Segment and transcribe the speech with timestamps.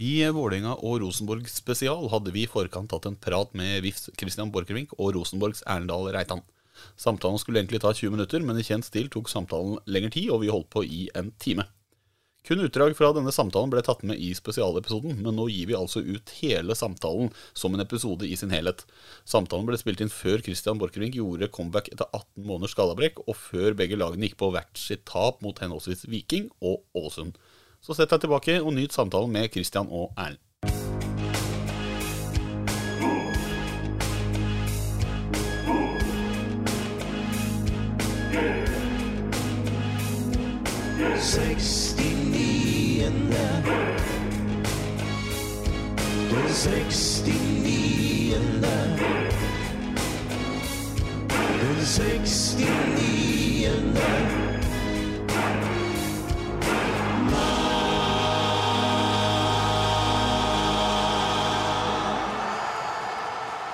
[0.00, 4.48] I Vålerenga og Rosenborg spesial hadde vi i forkant tatt en prat med VIFs Christian
[4.48, 6.40] Borchgrevink og Rosenborgs Erlendal Reitan.
[6.96, 10.40] Samtalen skulle egentlig ta 20 minutter, men i kjent stil tok samtalen lengre tid, og
[10.40, 11.68] vi holdt på i en time.
[12.48, 16.00] Kun utdrag fra denne samtalen ble tatt med i spesialepisoden, men nå gir vi altså
[16.00, 18.86] ut hele samtalen som en episode i sin helhet.
[19.28, 23.76] Samtalen ble spilt inn før Christian Borchgrevink gjorde comeback etter 18 måneders skallabrekk, og før
[23.76, 27.36] begge lagene gikk på hvert sitt tap mot henholdsvis Viking og Ålesund.
[27.80, 30.40] Så sett deg tilbake og nyt samtalen med Christian og Erlend.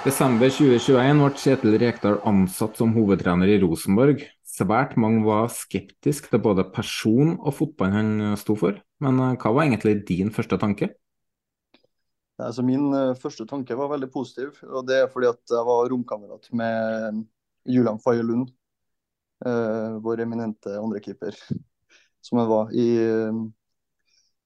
[0.07, 4.21] Desember 2021 ble Kjetil Rekdal ansatt som hovedtrener i Rosenborg.
[4.47, 8.79] Svært mange var skeptiske til både person og fotballen han sto for.
[9.03, 10.93] Men eh, hva var egentlig din første tanke?
[12.39, 15.91] Altså min eh, første tanke var veldig positiv, og det er fordi at jeg var
[15.91, 17.25] romkamerat med
[17.67, 18.55] Julian Faye Lund,
[19.43, 21.35] eh, vår eminente andrekeeper,
[22.29, 23.43] som jeg var i, eh,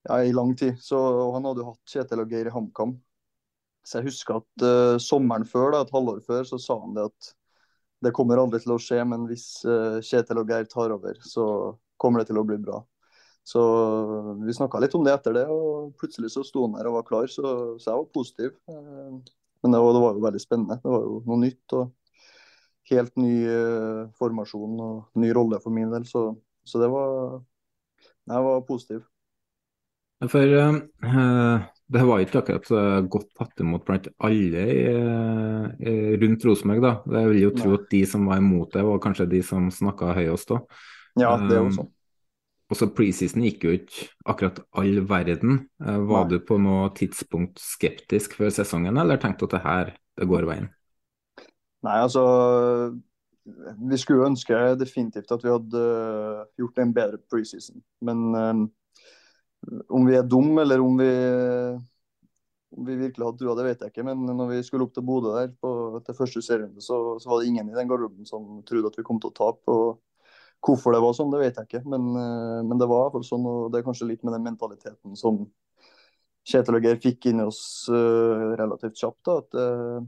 [0.09, 0.81] ja, i lang tid.
[0.81, 1.04] Så,
[1.37, 2.97] han hadde jo hatt Kjetil og Geir i HamKam.
[3.86, 7.08] Så jeg husker at uh, sommeren før, da, et halvår før, så sa han det
[7.08, 7.30] at
[8.04, 11.44] det kommer aldri til å skje, men hvis uh, Kjetil og Geir tar over, så
[12.00, 12.80] kommer det til å bli bra.
[13.44, 13.60] Så
[14.44, 17.06] vi snakka litt om det etter det, og plutselig så sto han der og var
[17.08, 18.56] klar, så, så jeg var positiv.
[18.70, 19.20] Uh,
[19.60, 20.76] Men det var, det var jo veldig spennende.
[20.80, 21.91] Det var jo noe nytt og
[22.91, 26.30] helt ny eh, formasjon og ny rolle for min del, så,
[26.64, 27.42] så det var
[28.30, 29.02] Jeg var positiv.
[30.30, 31.60] For eh,
[31.91, 36.83] det var ikke akkurat eh, godt tatt imot blant alle i, eh, rundt Rosenborg.
[36.84, 36.93] da.
[37.19, 40.12] Jeg vil jo tro at de som var imot det, var kanskje de som snakka
[40.15, 40.61] høyest da.
[41.19, 41.91] Ja, det er Um, jo sånn.
[42.71, 45.69] Også preseason gikk jo ikke akkurat all verden.
[45.83, 46.28] Eh, Var Nei.
[46.31, 49.91] du på noe tidspunkt skeptisk før sesongen, eller tenkte du at det her,
[50.21, 50.69] det går veien?
[51.83, 52.22] Nei, altså
[53.81, 57.83] Vi skulle ønske definitivt at vi hadde eh, gjort en bedre preseason.
[58.01, 58.61] Men eh,
[59.88, 61.09] om vi er dumme, eller om vi,
[62.76, 64.04] om vi virkelig hadde trua, det vet jeg ikke.
[64.09, 65.72] Men når vi skulle opp til Bodø der på,
[66.06, 69.06] til første serierunde, så, så var det ingen i den garderoben som trodde at vi
[69.06, 69.75] kom til å tape.
[69.75, 70.00] og
[70.65, 71.82] Hvorfor det var sånn, det vet jeg ikke.
[71.88, 74.37] Men, eh, men det var i hvert fall sånn, og det er kanskje litt med
[74.37, 75.44] den mentaliteten som
[76.50, 77.60] Kjetil og Geir fikk inn i oss
[77.92, 79.21] uh, relativt kjapt.
[79.28, 80.00] da, at uh,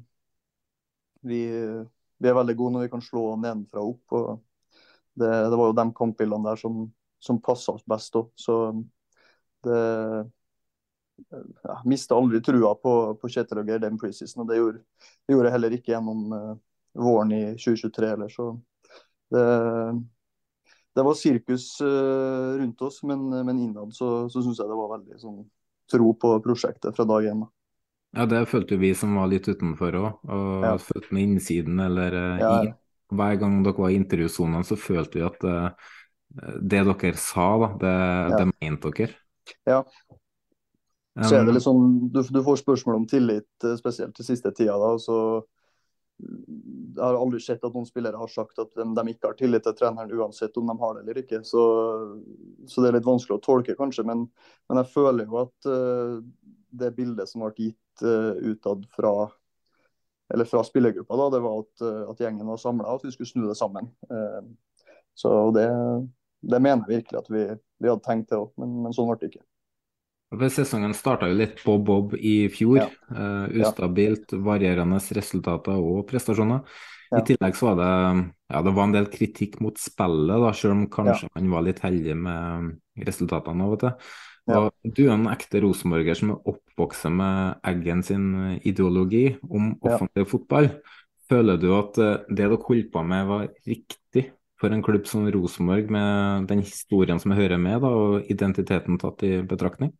[1.28, 1.42] vi,
[2.18, 4.16] vi er veldig gode når vi kan slå nedenfra og opp.
[4.16, 4.80] og
[5.12, 6.86] Det, det var jo de kampbildene der som,
[7.22, 8.32] som passa oss best òg.
[9.64, 9.80] Det
[11.62, 14.82] ja, Mista aldri trua på, på Kjetil og Geir den preseason, og det gjorde,
[15.26, 16.52] det gjorde jeg heller ikke gjennom uh,
[16.98, 18.32] våren i 2023 heller.
[18.32, 18.48] Så
[19.32, 19.46] det,
[20.96, 24.94] det var sirkus uh, rundt oss, men, men innad så, så syns jeg det var
[24.96, 25.42] veldig sånn,
[25.92, 27.44] tro på prosjektet fra dag én.
[27.46, 27.52] da.
[28.12, 30.76] Ja, det følte vi som var litt utenfor òg, og Ja.
[30.84, 32.72] følte med innsiden eller uh, Ja, i.
[33.12, 35.90] Hver gang dere var i intervjusonene, så følte vi at eh,
[36.64, 39.18] det dere sa, da, det, det mente dere.
[39.68, 39.82] Ja.
[41.22, 44.24] Så er det Um, litt sånn, du, du får spørsmål om tillit, eh, spesielt til
[44.24, 44.78] siste tida.
[44.80, 45.42] da, så
[46.22, 49.64] Jeg har aldri sett at noen spillere har sagt at de, de ikke har tillit
[49.66, 51.42] til treneren uansett om de har det eller ikke.
[51.44, 51.62] Så,
[52.64, 54.06] så det er litt vanskelig å tolke, kanskje.
[54.08, 54.24] Men,
[54.70, 56.20] men jeg føler jo at uh,
[56.70, 59.14] det bildet som ble gitt uh, utad fra
[60.32, 63.28] eller fra spillergruppa, da, det var at, eh, at gjengen var samla at vi skulle
[63.28, 63.90] snu det sammen.
[64.08, 64.40] Uh,
[65.14, 65.66] så det,
[66.40, 67.42] det mener jeg virkelig at vi,
[67.82, 69.44] vi hadde tenkt det òg, men, men sånn ble det ikke.
[70.48, 72.78] Sesongen starta jo litt på bob i fjor.
[72.80, 72.88] Ja.
[73.12, 76.62] Uh, ustabilt, varierende resultater og prestasjoner.
[77.12, 77.20] Ja.
[77.20, 77.92] I tillegg så var det
[78.52, 81.82] ja, det var en del kritikk mot spillet, da, selv om kanskje man var litt
[81.84, 82.70] heldig med
[83.04, 83.92] resultatene og til.
[84.50, 84.62] Ja.
[84.82, 88.26] Du er en ekte rosenborger som er oppvokst med Eggen sin
[88.66, 89.94] ideologi om Ja.
[89.94, 90.70] offensiv fotball.
[91.30, 94.01] Føler du at eh, det dere holdt på med var riktig
[94.62, 99.00] for en klubb som Rosenborg, med den historien som jeg hører med, da, og identiteten
[99.02, 99.90] tatt i betraktning?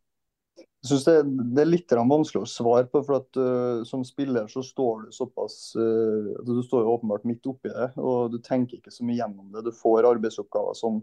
[0.83, 1.15] Jeg synes det,
[1.55, 5.13] det er litt vanskelig å svare på, for at uh, som spiller så står du
[5.15, 9.19] såpass uh, Du står jo åpenbart midt oppi det, og du tenker ikke så mye
[9.21, 9.63] gjennom det.
[9.63, 10.99] Du får arbeidsoppgaver som,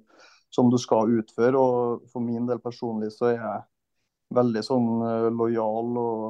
[0.52, 1.56] som du skal utføre.
[1.56, 3.64] og For min del personlig så er jeg
[4.36, 6.22] veldig sånn uh, lojal og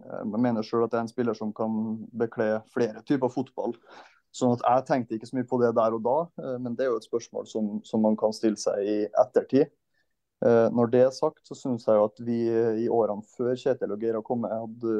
[0.00, 1.72] jeg mener selv at jeg er en spiller som kan
[2.16, 3.74] bekle flere typer fotball.
[4.30, 6.86] Sånn at Jeg tenkte ikke så mye på det der og da, uh, men det
[6.86, 9.72] er jo et spørsmål som, som man kan stille seg i ettertid.
[10.40, 13.52] Eh, Når det er sagt, så syns jeg jo at vi eh, i årene før
[13.60, 14.94] Kjetil og Geir har kommet, hadde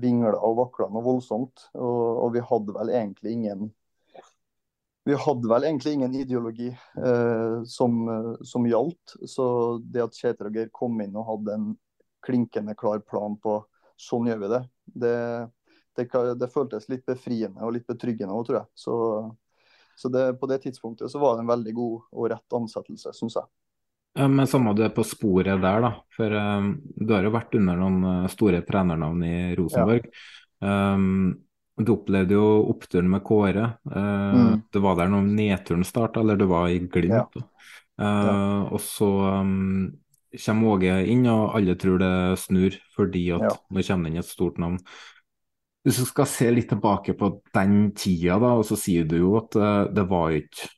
[0.00, 1.68] vingla og vakla noe voldsomt.
[1.78, 3.68] Og, og vi hadde vel egentlig ingen
[5.08, 9.14] vi hadde vel egentlig ingen ideologi eh, som, eh, som gjaldt.
[9.30, 9.44] Så
[9.86, 11.70] det at Kjetil og Geir kom inn og hadde en
[12.26, 13.62] klinkende klar plan på
[14.00, 14.60] sånn gjør vi det,
[15.02, 15.14] det,
[16.08, 18.68] det, det føltes litt befriende og litt betryggende òg, tror jeg.
[18.74, 18.94] Så,
[19.96, 23.36] så det, på det tidspunktet så var det en veldig god og rett ansettelse, syns
[23.36, 23.50] jeg.
[24.18, 25.92] Ja, men samme det på sporet der, da.
[26.16, 30.08] For um, du har jo vært under noen eh, store trenernavn i Rosenborg.
[30.58, 31.36] Um,
[31.80, 33.68] du opplevde jo oppturen med Kåre.
[33.86, 34.62] Uh, Mm.
[34.72, 37.38] Det var der når nedturen starta, eller du var i Glimt.
[37.38, 37.46] Ja.
[38.00, 38.34] Uh, ja.
[38.74, 39.08] Og så
[39.40, 39.92] um,
[40.44, 43.54] kommer Åge inn, og alle tror det snur fordi at Ja.
[43.70, 44.78] nå kommer det inn et stort navn.
[45.86, 49.32] Hvis du skal se litt tilbake på den tida, da, og så sier du jo
[49.40, 50.68] at eh, det var ikke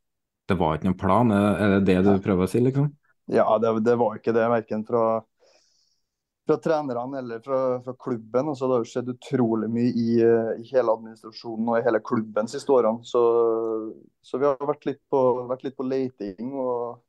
[0.50, 1.32] det var ikke noen plan.
[1.32, 2.88] Er det det du prøver å si, liksom?
[3.32, 5.04] Ja, det, det var ikke det, verken fra,
[6.48, 8.50] fra trenerne eller fra, fra klubben.
[8.50, 12.02] Altså, det har jo skjedd utrolig mye i, eh, i hele administrasjonen og i hele
[12.04, 13.06] klubben siste årene.
[13.06, 13.22] Så,
[14.22, 16.52] så vi har vært litt på, vært litt på leiting.
[16.52, 17.00] Og,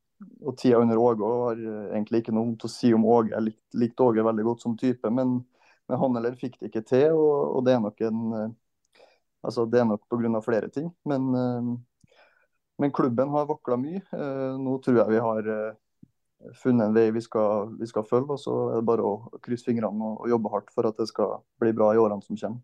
[0.46, 3.34] og tida under Åge og har egentlig ikke noe vondt å si om Åge.
[3.34, 5.42] Jeg likte likt Åge veldig godt som type, men,
[5.90, 7.16] men han heller fikk det ikke til.
[7.18, 8.52] Og, og det er nok en eh,
[9.44, 10.40] Altså, det er nok pga.
[10.40, 10.86] flere ting.
[11.04, 11.72] Men, eh,
[12.80, 14.00] men klubben har vakla mye.
[14.00, 15.50] Eh, Nå tror jeg vi har
[16.60, 18.32] funnet en vei vi skal, vi skal følge.
[18.32, 21.10] og Så er det bare å krysse fingrene og, og jobbe hardt for at det
[21.12, 22.64] skal bli bra i årene som kommer.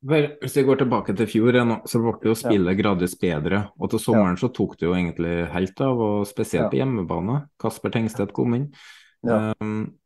[0.00, 3.66] Hvis vi går tilbake til fjor, så ble jo spillet gradvis bedre.
[3.76, 7.42] Og til sommeren så tok det jo egentlig helt av, og spesielt på hjemmebane.
[7.60, 8.70] Kasper Tengstedt kom inn.
[9.28, 9.52] Ja.
[9.60, 9.99] Um,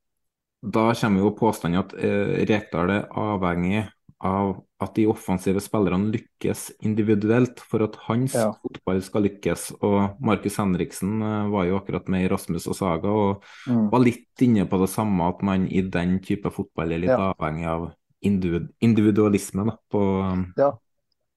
[0.64, 3.84] da kommer jo påstanden at eh, Rekdal er avhengig
[4.24, 8.46] av at de offensive spillerne lykkes individuelt for at hans Ja.
[8.62, 9.66] fotball skal lykkes.
[9.84, 13.90] Og Markus Henriksen eh, var jo akkurat med i Rasmus og Saga og Mm.
[13.92, 17.32] var litt inne på det samme, at man i den type fotball er litt Ja.
[17.34, 19.64] avhengig av individ individualisme.
[19.66, 20.00] Da, på,
[20.32, 20.72] um, Ja,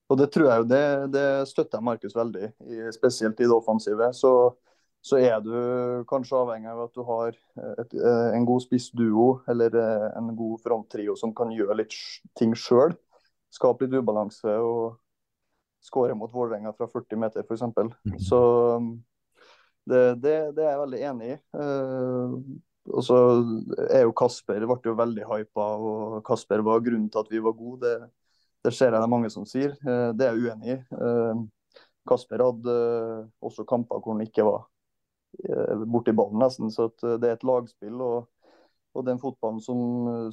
[0.09, 4.13] og det tror jeg jo det, det støtter Markus veldig, i, spesielt i det offensive.
[4.15, 4.55] Så,
[5.07, 5.53] så er du
[6.09, 10.59] kanskje avhengig av at du har et, eh, en god spissduo eller eh, en god
[10.65, 11.95] fronttrio som kan gjøre litt
[12.37, 12.95] ting sjøl.
[13.55, 14.97] Skape litt ubalanse og
[15.87, 17.63] skåre mot Vålerenga fra 40 meter f.eks.
[18.27, 18.39] Så
[18.75, 18.91] um,
[19.87, 21.37] det, det, det er jeg veldig enig i.
[21.63, 22.37] Eh,
[22.87, 23.17] og så
[23.91, 27.55] er jo Kasper ble jo veldig hypa, og Kasper var grunnen til at vi var
[27.55, 27.83] gode.
[27.83, 28.09] Det,
[28.67, 29.75] det ser jeg det er mange som sier.
[29.83, 30.79] Eh, Det er jeg uenig i.
[30.99, 31.45] Eh,
[32.07, 34.76] Kasper hadde eh, også kamper hvor han ikke var eh,
[35.85, 36.71] borti ballen, nesten.
[36.73, 38.01] Så eh, det er et lagspill.
[38.01, 38.25] og
[38.97, 39.81] og den fotballen som,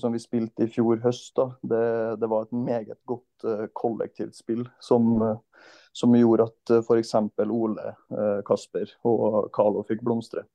[0.00, 1.80] som vi spilte i fjor høst, da, det,
[2.22, 7.12] det var et meget godt uh, kollektivt spill som, uh, som gjorde at uh, f.eks.
[7.44, 10.46] Ole, uh, Kasper og Carlo fikk blomstre.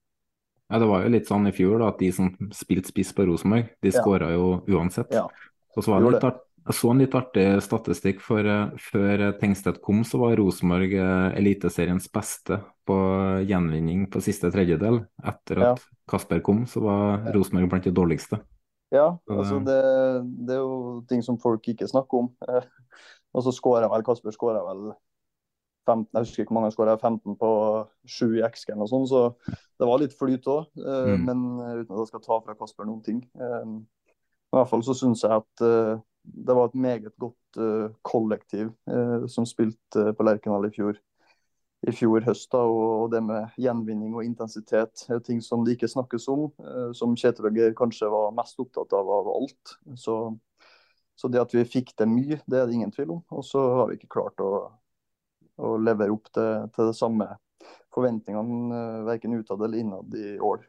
[0.72, 3.28] ja, det var jo litt sånn i fjor da, at de som spilte spiss på
[3.30, 4.34] Rosenborg, de Ja.
[4.34, 5.14] jo uansett.
[5.14, 5.28] Ja.
[5.78, 6.26] Og så var det litt
[6.70, 10.94] jeg så en litt artig statistikk, for eh, før eh, Tengstedt kom, så var Rosenborg
[10.94, 12.98] eh, Eliteseriens beste på
[13.50, 15.02] gjenvinning på siste tredjedel.
[15.26, 18.38] Etter at Kasper kom, så var Rosenborg blant de dårligste.
[18.94, 22.30] Ja, altså det- det, er jo ting som folk ikke snakker om.
[23.34, 24.92] Og så skårer vel Kasper skårer vel
[25.90, 27.50] 15, jeg husker ikke hvor mange han skåret, 15 på
[28.06, 30.68] 7 i x og sånn, så det var litt flyt òg.
[30.78, 31.26] Mm.
[31.26, 31.40] Men
[31.82, 33.24] uten at jeg skal ta fra Kasper noen ting.
[33.38, 35.66] I hvert fall så syns jeg at
[36.34, 41.00] det var et meget godt uh, kollektiv uh, som spilte på Lerkendal i fjor.
[41.88, 45.88] I fjor høst, da, og det med gjenvinning og intensitet er ting som det ikke
[45.88, 46.50] snakkes om.
[46.60, 49.78] eh, Som Kjetil og kanskje var mest opptatt av av alt.
[49.96, 50.16] Så,
[51.16, 53.22] så det at vi fikk til mye, det er det ingen tvil om.
[53.32, 54.52] Og så har vi ikke klart å,
[55.56, 57.30] å levere opp til, til det samme
[57.96, 60.68] forventningene, eh, verken utad eller innad i år.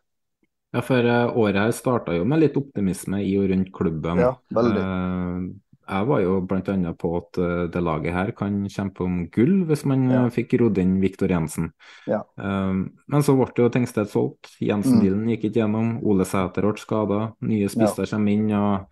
[0.72, 4.20] Ja, for eh, året her starta jo med litt optimisme i og rundt klubben.
[4.22, 4.84] Ja, veldig.
[4.84, 5.48] Eh,
[5.90, 6.92] jeg var jo bl.a.
[6.94, 10.20] på at eh, det laget her kan kjempe om gull hvis man Ja.
[10.30, 11.72] fikk rodd inn Viktor Jensen.
[12.06, 12.20] Ja.
[12.38, 14.52] Men så ble det jo Tengstedt solgt.
[14.60, 14.68] Mm.
[14.68, 15.96] Jensen-dealen gikk ikke gjennom.
[16.06, 17.20] Ole Sæter ble skada.
[17.42, 18.46] Nye spisser kommer inn.
[18.54, 18.86] og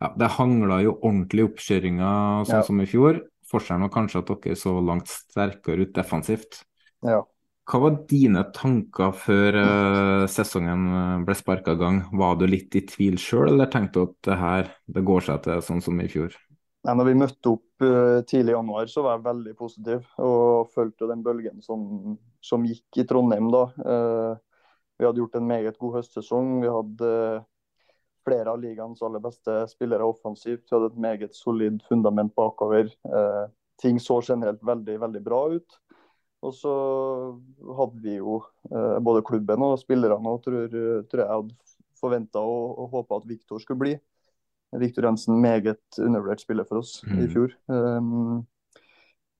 [0.00, 2.62] ja, Det hangla jo ordentlig oppkjøringa sånn Ja.
[2.62, 3.18] som i fjor.
[3.50, 6.62] Forskjellen var kanskje at dere så langt sterkere ut defensivt.
[7.02, 7.24] Ja.
[7.64, 12.02] Hva var dine tanker før uh, sesongen eh, ble sparka i gang?
[12.12, 15.46] Var du litt i tvil sjøl, eller tenkte du at det her det går seg
[15.46, 16.34] til sånn som i fjor?
[16.84, 20.04] Nei, når vi møtte opp uh, tidlig i januar, så var jeg veldig positiv.
[20.20, 23.64] Og fulgte den bølgen som, som gikk i Trondheim da.
[23.80, 24.68] Uh,
[25.00, 26.58] vi hadde gjort en meget god høstsesong.
[26.60, 27.14] Vi hadde
[28.28, 30.66] flere av ligaens aller beste spillere offensivt.
[30.68, 32.92] Vi hadde et meget solid fundament bakover.
[33.82, 35.80] Ting så generelt veldig, veldig bra ut.
[36.44, 36.72] Og så
[37.78, 40.66] hadde vi jo eh, både klubben og spillerne og tror,
[41.08, 41.54] tror jeg hadde
[42.00, 43.94] forventa og, og håpa at Viktor skulle bli.
[44.74, 47.30] Viktor Jensen, meget undervurdert spiller for oss i Mm.
[47.30, 47.52] fjor.
[47.70, 48.46] Um,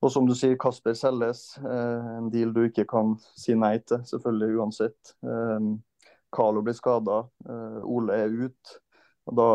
[0.01, 1.57] og som du sier, Kasper selges.
[1.59, 5.13] Uh, en deal du ikke kan si nei til, selvfølgelig uansett.
[5.21, 5.83] Um,
[6.35, 7.25] Carlo blir skada,
[7.83, 8.73] Ole er ut.
[9.25, 9.45] Da,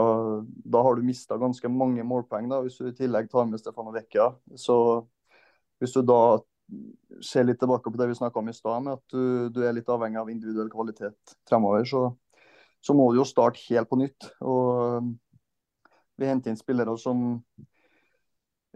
[0.44, 3.92] da har du mista ganske mange målpoeng, da, hvis du i tillegg tar med Stefano
[3.94, 4.30] Vecchia.
[4.56, 5.06] Så
[5.80, 6.40] hvis du da
[7.24, 9.74] ser litt tilbake på det vi snakka om i stad, med at du, du er
[9.76, 12.04] litt avhengig av individuell kvalitet fremover, så,
[12.84, 14.30] så må du jo starte helt på nytt.
[14.40, 15.10] Og um,
[16.20, 17.40] vi henter inn spillere som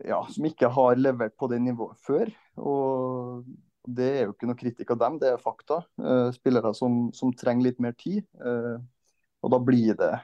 [0.03, 2.31] ja, som ikke har levert på det nivået før.
[2.59, 3.45] Og
[3.85, 5.83] det er jo ikke noe kritikk av dem, det er fakta.
[6.01, 8.25] Eh, spillere som, som trenger litt mer tid.
[8.41, 8.79] Eh,
[9.45, 10.15] og da blir det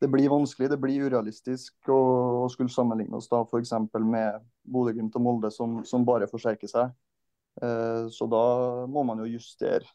[0.00, 2.00] det blir vanskelig, det blir urealistisk å,
[2.44, 3.72] å skulle sammenligne oss da f.eks.
[4.04, 6.92] med Bodø-Glimt og Molde, som, som bare forsterker seg.
[7.64, 8.42] Eh, så da
[8.92, 9.88] må man jo justere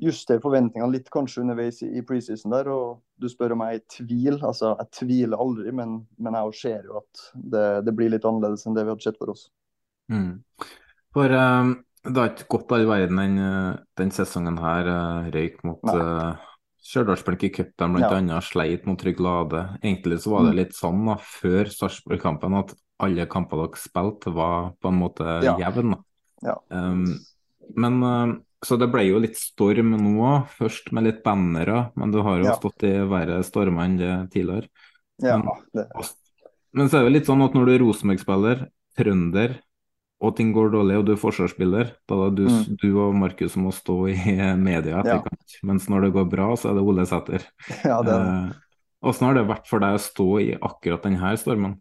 [0.00, 2.70] justere forventningene litt kanskje underveis i, i preseason der.
[2.72, 4.38] Og du spør om jeg er i tvil.
[4.38, 8.66] Altså, jeg tviler aldri, men, men jeg ser jo at det, det blir litt annerledes
[8.66, 9.48] enn det vi hadde sett for oss.
[10.10, 10.40] Mm.
[11.14, 11.74] For um,
[12.06, 13.40] det har ikke gått all verden den,
[14.00, 16.32] den sesongen her eh, røyk mot uh,
[16.82, 18.16] Stjørdalsblink i cupen, blant Ja.
[18.16, 19.78] annet sleit mot Trygg Lade.
[19.82, 20.56] Egentlig så var det Mm.
[20.56, 25.56] litt sånn da, før Sarpsborg-kampen at alle kamper dere spilte var på en måte Ja.
[25.58, 25.94] jevn.
[26.42, 26.54] Ja.
[26.70, 27.18] Um,
[27.76, 32.10] men eh, Så det ble jo litt storm nå òg, først med litt bannere, men
[32.10, 32.56] du har jo Ja.
[32.56, 34.68] stått i verre stormer enn det tidligere.
[35.22, 35.88] Ja, Men- det,
[36.74, 38.68] Men så er det litt sånn at når du er Rosenborg-spiller,
[38.98, 39.58] trønder,
[40.20, 42.76] og ting går dårlig, og du er forsvarsspiller, da er det du, Mm.
[42.82, 44.16] du og Markus som må stå i
[44.68, 45.54] media etterkant.
[45.64, 47.46] Mens når det går bra, så er det Ole Sæter.
[47.90, 48.58] ja, det, er det.
[49.08, 51.78] Eh, har det vært for deg å stå i akkurat denne stormen?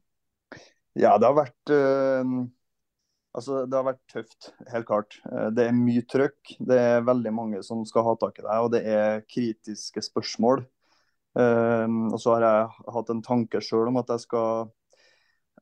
[0.99, 2.31] ja, det har vært øh,
[3.37, 5.19] Altså, det har vært tøft, helt klart.
[5.29, 6.55] Eh, Det er mye trøkk.
[6.65, 10.65] Det er veldig mange som skal ha tak i deg, og det er kritiske spørsmål.
[11.37, 14.71] Uh, og så har jeg hatt en tanke sjøl om at jeg skal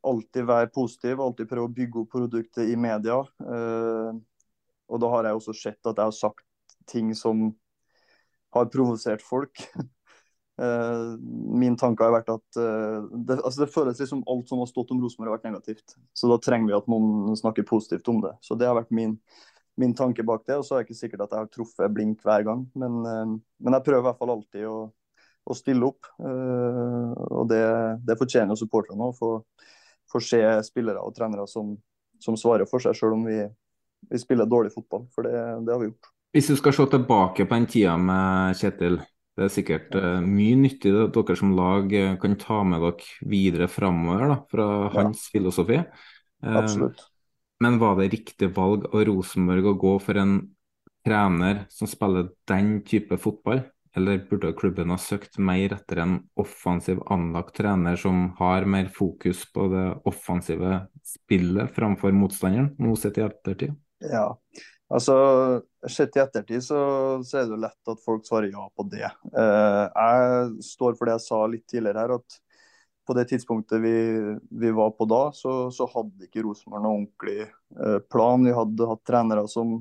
[0.07, 3.19] alltid være positiv, alltid prøve å bygge opp produktet i media.
[3.43, 4.19] Eh,
[4.87, 6.45] og da har jeg også sett at jeg har sagt
[6.87, 7.49] ting som
[8.55, 9.67] har provosert folk.
[10.57, 11.09] Eh,
[11.53, 14.89] min tanke har vært at eh, det, altså det føles liksom alt som har stått
[14.89, 15.93] om Rosenborg har vært negativt.
[16.17, 18.31] Så da trenger vi at noen snakker positivt om det.
[18.41, 19.13] Så det har vært min,
[19.77, 20.57] min tanke bak det.
[20.57, 23.77] Og så er det ikke sikkert at jeg har truffet blink hver gang, men, men
[23.77, 24.79] jeg prøver i hvert fall alltid å,
[25.45, 26.09] å stille opp.
[26.25, 27.61] Og det,
[28.09, 29.35] det fortjener supporterne å få,
[30.11, 31.75] få se spillere og trenere som,
[32.23, 33.41] som svarer for seg, selv om vi,
[34.11, 35.05] vi spiller dårlig fotball.
[35.15, 35.35] For det,
[35.67, 36.11] det har vi gjort.
[36.35, 38.99] Hvis du skal se tilbake på den tida med Kjetil,
[39.37, 43.29] det er sikkert eh, mye nyttig det dere som lag eh, kan ta med dere
[43.29, 45.77] videre framover da, fra hans filosofi.
[45.77, 47.03] Eh, Absolutt.
[47.61, 50.39] Men var det riktig valg av Rosenborg å gå for en
[51.05, 53.63] trener som spiller den type fotball,
[53.95, 59.45] eller burde klubben ha søkt mer etter en offensiv anlagt trener som har mer fokus
[59.53, 63.77] på det offensive spillet framfor motstanderen, nå sett i ettertid?
[64.03, 64.29] Ja,
[64.93, 65.15] altså
[65.87, 66.79] Sett i ettertid så,
[67.23, 69.07] så er det jo lett at folk svarer ja på det.
[69.07, 72.39] Eh, jeg står for det jeg sa litt tidligere her, at
[73.07, 73.95] på det tidspunktet vi,
[74.49, 78.43] vi var på da, så, så hadde ikke Rosenborg noen ordentlig eh, plan.
[78.43, 79.77] Vi hadde hatt trenere som,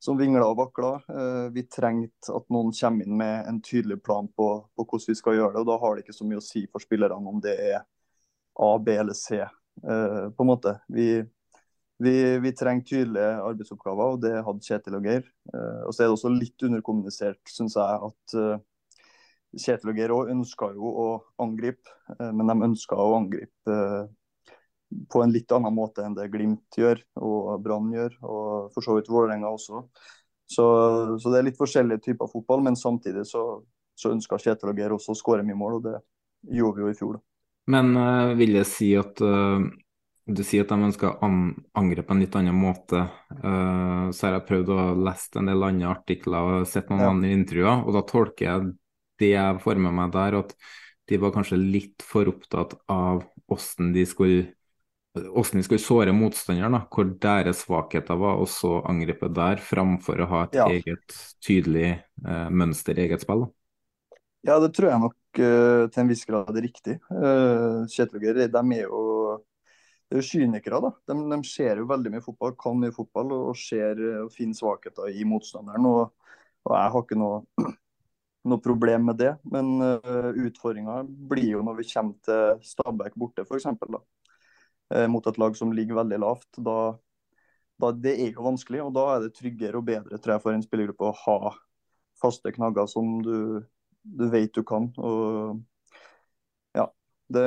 [0.00, 0.94] som vingla og vakla.
[1.12, 5.18] Eh, vi trengte at noen kommer inn med en tydelig plan på, på hvordan vi
[5.18, 5.60] skal gjøre det.
[5.60, 7.82] og Da har det ikke så mye å si for spillerne om det er
[8.60, 9.42] A, B eller C.
[9.42, 10.74] Eh, på en måte.
[10.88, 11.10] Vi,
[12.00, 15.28] vi, vi trenger tydelige arbeidsoppgaver, og det hadde Kjetil og Geir.
[15.52, 20.32] Eh, og så er det også litt underkommunisert, syns jeg, at Kjetil og Geir òg
[20.32, 21.06] ønska jo å
[21.42, 21.92] angripe,
[22.22, 23.78] men de ønska å angripe
[25.10, 28.96] på en litt annen måte enn det Glimt gjør, og Brann gjør, og for så
[28.96, 29.84] vidt Vålerenga også.
[30.50, 30.64] Så,
[31.22, 33.44] så det er litt forskjellige typer fotball, men samtidig så,
[33.94, 36.00] så ønska Kjetil og Geir også å skåre mye mål, og det
[36.58, 37.20] gjorde vi jo i fjor.
[37.20, 37.24] da.
[37.70, 39.62] Men uh, vil jeg si at uh,
[40.30, 41.30] du sier at de ønsker å
[41.78, 43.04] angre på en litt annen måte.
[43.30, 47.10] Uh, så har jeg prøvd å lese en del andre artikler og sett noen Ja.
[47.14, 48.70] andre intervjuer, og da tolker jeg
[49.20, 50.54] det jeg får med meg der, at
[51.10, 54.48] de var kanskje litt for opptatt av hvordan de skulle
[55.28, 60.24] hvordan de skulle såre motstanderen, da, hvor deres svakheter var, og så angripe der, framfor
[60.24, 60.66] å ha et Ja.
[60.68, 61.88] eget tydelig
[62.26, 63.46] eh, mønster i eget spill.
[63.46, 63.52] Da.
[64.48, 66.96] Ja, det tror jeg nok eh, til en viss grad er riktig.
[67.12, 69.02] Uh, Kjetil og Geir de er jo,
[70.08, 70.80] det er jo kynikere.
[70.80, 70.90] da.
[71.10, 74.32] De, de ser jo veldig mye fotball, kan mye fotball og, og ser eh, og
[74.32, 75.86] finner svakheter i motstanderen.
[75.90, 76.32] Og,
[76.64, 77.42] og jeg har ikke noe,
[78.50, 79.34] noe problem med det.
[79.52, 83.68] Men uh, utfordringa blir jo når vi kommer til Stabæk borte, f.eks.
[84.90, 86.48] Uh, mot et lag som ligger veldig lavt.
[86.58, 86.76] Da,
[87.80, 90.56] da, det er jo vanskelig, og da er det tryggere og bedre tror jeg, for
[90.56, 91.54] en spillergruppe å ha
[92.20, 93.60] faste knagger som du,
[94.02, 94.90] du vet du kan.
[94.98, 95.60] Og
[97.30, 97.42] det,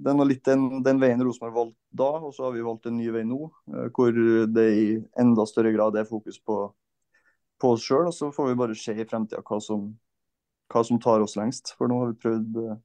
[0.00, 2.88] det er nå litt den, den veien Rosenborg valgte da, og så har vi valgt
[2.88, 4.16] en ny vei nå, eh, hvor
[4.48, 4.86] det i
[5.20, 6.56] enda større grad er fokus på,
[7.60, 8.08] på oss sjøl.
[8.08, 9.60] Og så får vi bare se i fremtida hva,
[10.72, 11.74] hva som tar oss lengst.
[11.76, 12.82] For nå har vi prøvd eh,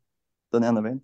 [0.58, 1.01] den ene veien.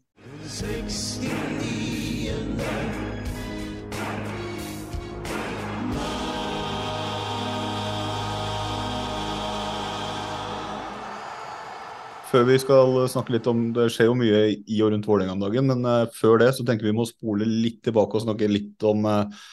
[12.34, 15.44] Før vi skal snakke litt om Det skjer jo mye i og rundt Vålerenga om
[15.44, 18.86] dagen, men eh, før det så tenker vi må spole litt tilbake og snakke litt
[18.90, 19.44] om eh,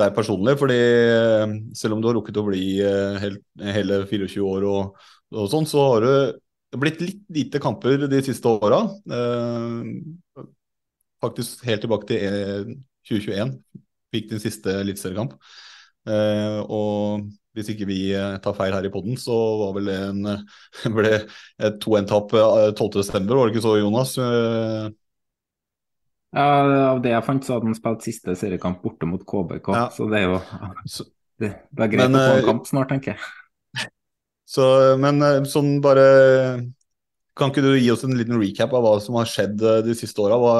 [0.00, 0.54] deg personlig.
[0.60, 5.02] fordi eh, selv om du har rukket å bli hele 24 år og,
[5.36, 8.78] og sånn, så har det blitt litt lite kamper de siste åra.
[11.20, 12.70] Eh, faktisk helt tilbake til eh,
[13.08, 13.54] 2021
[14.14, 15.36] fikk din siste eliteseriekamp.
[16.08, 19.98] Eh, og hvis ikke vi eh, tar feil her i podden, så var vel det
[20.08, 24.16] en, eh, ble et 2-1-tap eh, 12.12., var det ikke så, Jonas?
[24.18, 24.90] Eh,
[26.30, 26.42] Ja,
[26.92, 29.88] av det jeg fant, så hadde han spilt siste seriekamp borte mot KBK, Ja.
[29.90, 30.36] så det er jo
[31.42, 33.30] det, det er greit Men, å få eh, en kamp snart, tenker jeg.
[34.50, 34.62] Så,
[34.98, 36.04] men eh, sånn bare
[37.38, 39.96] Kan ikke du gi oss en liten recap av hva som har skjedd eh, de
[39.98, 40.38] siste åra?
[40.40, 40.54] Hva,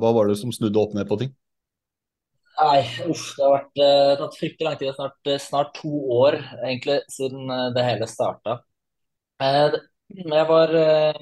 [0.00, 1.34] hva var det som snudde opp ned på ting?
[2.56, 2.80] Nei,
[3.12, 4.92] uff, det har vært eh, tatt fryktelig lang tid.
[4.96, 8.58] Snart, eh, snart to år egentlig siden eh, det hele starta.
[9.44, 9.76] Eh,
[10.16, 11.18] jeg var, eh,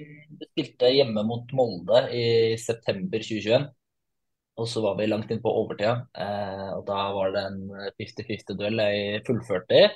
[0.52, 2.26] spilte hjemme mot Molde i
[2.60, 3.66] september 2021.
[4.62, 5.94] Og så var vi langt inn på overtida.
[6.76, 7.56] Og da var det en
[7.98, 9.88] 50-50-duell jeg fullførte i.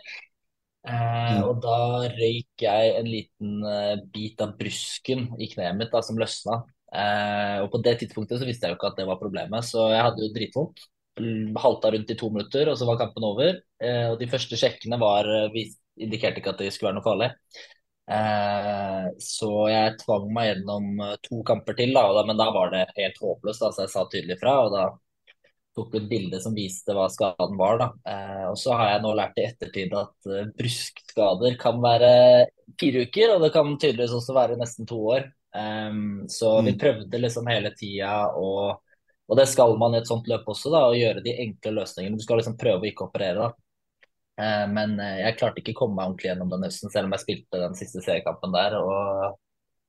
[0.86, 1.76] Eh, og da
[2.14, 6.60] røyk jeg en liten eh, bit av brusken i kneet mitt da, som løsna.
[6.88, 9.88] Eh, og på det tidspunktet så visste jeg jo ikke at det var problemet, så
[9.92, 10.86] jeg hadde jo dritvondt.
[11.58, 13.58] Halta rundt i to minutter, og så var kampen over.
[13.82, 15.28] Eh, og de første sjekkene var,
[15.98, 17.32] indikerte ikke at det skulle være noe farlig.
[18.08, 23.20] Eh, så jeg tvang meg gjennom to kamper til, da, men da var det helt
[23.20, 23.66] håpløst.
[23.66, 24.60] Altså jeg sa tydelig fra.
[24.64, 24.86] og da
[25.78, 27.78] tok et bilde som viste hva skaden var.
[27.80, 27.88] Da.
[28.12, 32.10] Eh, og så har jeg nå lært i ettertid at eh, bruskskader kan være
[32.80, 35.28] fire uker, og det kan tydeligvis også være nesten to år.
[35.58, 36.78] Um, så vi Mm.
[36.78, 38.82] prøvde liksom hele tida, og,
[39.28, 42.18] og det skal man i et sånt løp også, da, å gjøre de enkle løsningene.
[42.20, 43.50] Du skal liksom prøve å ikke operere, da.
[44.38, 47.16] Eh, men eh, jeg klarte ikke å komme meg ordentlig gjennom den høsten, selv om
[47.16, 48.76] jeg spilte den siste seriekampen der.
[48.82, 49.38] og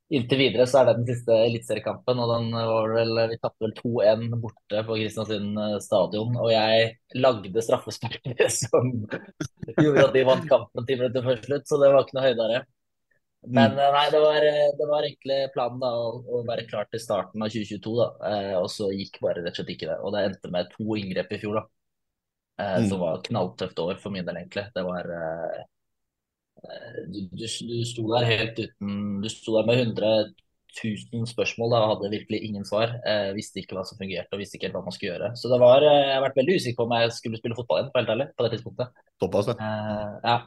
[0.10, 3.76] Inntil videre så er det den siste eliteseriekampen, og den var vel, vi tapte vel
[3.78, 6.34] 2-1 borte på Kristiansund eh, stadion.
[6.42, 6.88] Og jeg
[7.22, 8.90] lagde straffesparket som
[9.78, 12.64] gjorde at de vant kampen ti minutter før slutt, så det var ikke noe høydere.
[13.48, 17.02] Men eh, nei, det var, eh, det var egentlig planen da, å, være klar til
[17.04, 18.08] starten av 2022, da.
[18.32, 20.00] Eh, og så gikk bare rett og slett ikke det.
[20.04, 21.68] Og det endte med to inngrep i fjor, da.
[22.60, 22.90] Eh, Mm.
[22.92, 24.66] Som var knalltøft år for min del, egentlig.
[24.76, 25.08] Det var
[27.10, 30.32] du, du, du sto der helt uten Du sto der med 100
[30.78, 32.94] 000 spørsmål da, og hadde virkelig ingen svar.
[33.08, 35.32] Eh, visste ikke hva som fungerte og visste ikke helt hva man skulle gjøre.
[35.40, 37.82] Så det var, eh, jeg har vært veldig usikker på om jeg skulle spille fotball
[37.82, 39.06] igjen, helt ærlig, på det tidspunktet.
[39.24, 39.56] Såpass, det.
[39.60, 40.38] Eh, ja.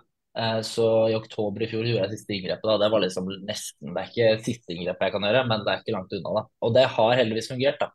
[0.42, 2.68] Eh, så i oktober i fjor gjorde jeg siste inngrepet.
[2.70, 5.72] da, Det var liksom nesten, det er ikke siste inngrepet jeg kan gjøre, men det
[5.72, 6.36] er ikke langt unna.
[6.38, 6.44] da.
[6.62, 7.80] Og det har heldigvis fungert.
[7.80, 7.90] da.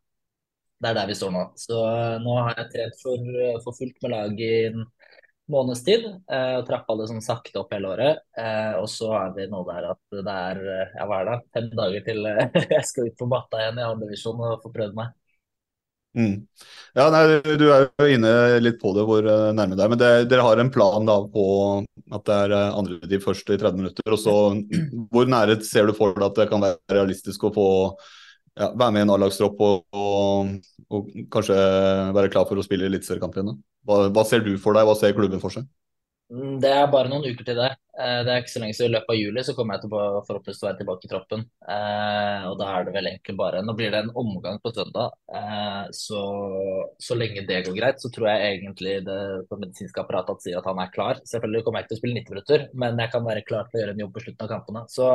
[0.78, 1.44] Det er der vi står nå.
[1.58, 3.32] Så eh, nå har jeg trent for,
[3.64, 4.86] for fullt med lag i en
[5.52, 6.06] måneds tid.
[6.32, 8.24] Eh, og trappa det sånn sakte opp hele året.
[8.38, 11.38] Eh, og så er vi nå der at det er eh, ja, hva er det,
[11.56, 12.28] fem dager til
[12.78, 15.16] jeg skal ut på matta igjen i andre divisjon og få prøvd meg.
[16.18, 16.38] Mm.
[16.98, 17.24] Ja, nei,
[17.62, 18.30] du- er jo inne
[18.64, 19.22] litt på det hvor
[19.54, 19.92] nærme det er.
[19.92, 21.44] Men det, dere har en plan da på
[22.10, 24.16] at det er andre de først i 30 minutter.
[24.16, 24.36] og så
[25.14, 27.68] Hvor nære ser du for deg at det kan være realistisk å få
[28.58, 30.52] ja, være med i en A-lagstropp og, og,
[30.94, 31.58] og kanskje
[32.18, 33.58] være klar for å spille eliteseriekamp igjen?
[33.88, 35.68] Hva, hva ser du for deg, hva ser klubben for seg?
[36.28, 37.68] Mm, Det er bare noen uker til det.
[38.04, 39.94] Eh, Det er ikke så lenge siden i løpet av juli så kommer jeg til
[39.96, 41.46] å forhåpentligvis være tilbake i troppen.
[41.76, 45.16] Eh, og da er det vel egentlig bare Nå blir det en omgang på søndag.
[45.40, 46.22] Eh, så
[47.00, 49.20] så lenge det går greit, så tror jeg egentlig det
[49.56, 51.22] medisinske apparatet sier at han er klar.
[51.24, 53.80] Selvfølgelig kommer jeg ikke til å spille 90 minutter, men jeg kan være klar til
[53.80, 54.84] å gjøre en jobb på slutten av kampene.
[54.92, 55.08] Så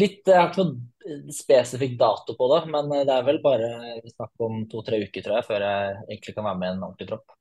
[0.00, 0.76] litt Jeg har ikke noe
[1.34, 3.70] spesifikk dato på det, men det er vel bare
[4.12, 7.10] snakk om to-tre uker, tror jeg, før jeg egentlig kan være med i en ordentlig
[7.10, 7.36] tropp.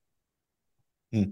[1.13, 1.31] Mm.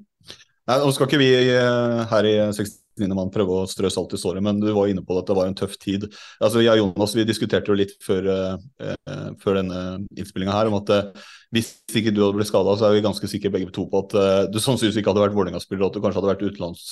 [0.69, 3.07] Nei, nå skal ikke vi eh, her i 69.
[3.17, 5.49] mann prøve å strø salt i såret, men du var inne på at det var
[5.49, 6.05] en tøff tid.
[6.39, 9.81] Altså, Jeg og Jonas vi diskuterte jo litt før, eh, eh, før denne
[10.13, 13.31] innspillinga her om at eh, hvis ikke du hadde blitt skada, så er vi ganske
[13.31, 16.21] sikre begge to på at eh, du sannsynligvis ikke hadde vært Vålerenga-spiller, at du kanskje
[16.21, 16.87] hadde vært utenlands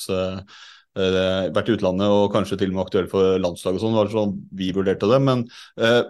[0.97, 3.97] eh, vært i utlandet og kanskje til og med aktuell for landslag og sånn.
[3.99, 5.19] Var sånn vi vurderte det.
[5.25, 5.45] Men
[5.81, 6.01] uh,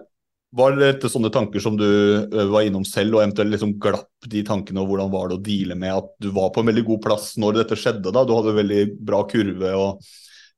[0.56, 4.42] var det sånne tanker som du eh, var innom selv, og eventuelt liksom glapp de
[4.46, 7.04] tankene, og hvordan var det å deale med at du var på en veldig god
[7.06, 8.10] plass når dette skjedde?
[8.10, 8.24] da?
[8.26, 10.10] Du hadde veldig bra kurve og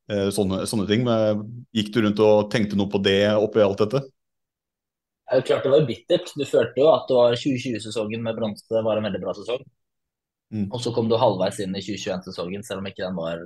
[0.07, 1.03] eh, sånne, sånne ting.
[1.07, 1.43] Men
[1.75, 4.05] gikk du rundt og tenkte noe på det oppi alt dette?
[5.31, 6.31] Det er jo klart det var bittert.
[6.35, 9.61] Du følte jo at det var 2020-sesongen med bronse var en veldig bra sesong.
[10.51, 10.65] Mm.
[10.67, 13.43] Og så kom du halvveis inn i 2021-sesongen, selv om ikke den var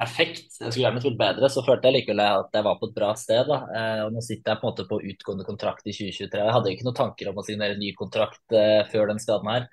[0.00, 0.56] perfekt.
[0.56, 3.12] Jeg skulle gjerne trodd bedre, så følte jeg likevel at jeg var på et bra
[3.18, 3.46] sted.
[3.48, 3.60] da.
[3.76, 6.42] Eh, og Nå sitter jeg på en måte på utgående kontrakt i 2023.
[6.42, 9.66] Jeg hadde ikke noen tanker om å signere ny kontrakt eh, før den skaden her.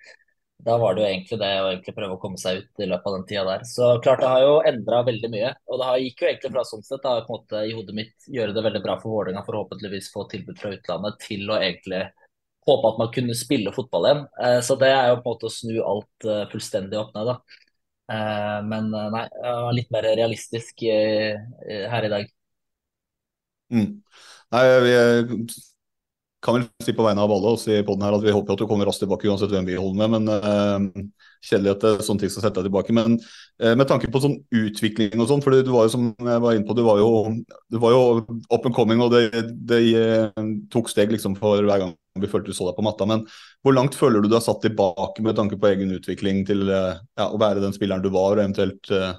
[0.68, 3.10] Da var det jo egentlig det å egentlig prøve å komme seg ut i løpet
[3.10, 3.66] av den tida der.
[3.70, 5.52] Så klart det har jo endra veldig mye.
[5.70, 7.98] Og det har, gikk jo egentlig fra sånn sett da, på en måte i hodet
[8.00, 12.02] mitt gjøre det veldig bra for Vålerenga, forhåpentligvis få tilbud fra utlandet, til å egentlig
[12.68, 14.26] håpe at man kunne spille fotball igjen.
[14.44, 17.67] Eh, så det er jo på en måte å snu alt fullstendig opp ned, da.
[18.10, 21.36] Eh, Men eh, nei, jeg var litt mer realistisk eh,
[21.91, 22.34] her i dag.
[23.70, 23.88] Mm.
[24.52, 24.93] Nei, vi
[26.43, 28.62] kan vel si på vegne av alle oss i poden her at vi håper at
[28.62, 30.15] du kommer raskt tilbake uansett hvem vi holder med.
[30.15, 31.06] Men uh,
[31.43, 32.95] kjedelig at det er sånne ting skal sette deg tilbake.
[32.95, 36.43] Men uh, med tanke på sånn utvikling og sånn, for du var jo som jeg
[36.45, 37.10] var inne på, du var jo,
[37.73, 38.04] du var jo
[38.54, 42.52] up and coming, og det, det uh, tok steg liksom for hver gang vi følte
[42.52, 43.08] du så deg på matta.
[43.10, 43.23] Men
[43.65, 47.00] hvor langt føler du du har satt tilbake med tanke på egen utvikling til eh,
[47.17, 49.13] ja, å være den spilleren du var, og eventuelt eh,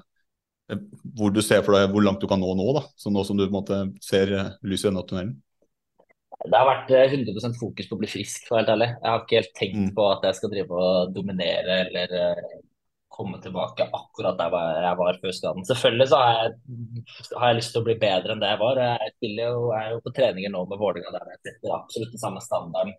[1.17, 3.39] hvor du ser for deg hvor langt du kan nå nå, da, så nå som
[3.39, 5.37] du på en måte ser eh, lyset i enden av tunnelen?
[6.45, 8.89] Det har vært eh, 100 fokus på å bli frisk, for å være helt ærlig.
[8.95, 9.93] Jeg har ikke helt tenkt Mm.
[9.97, 12.43] på at jeg skal drive og dominere eller eh,
[13.19, 14.53] komme tilbake akkurat der
[14.85, 15.65] jeg var før skaden.
[15.67, 16.53] Selvfølgelig så har jeg,
[17.35, 18.79] har jeg lyst til å bli bedre enn det jeg var.
[18.85, 22.13] Jeg spiller jo, jeg er jo på treninger nå med Vålerenga der jeg setter absolutt
[22.15, 22.95] den samme standarden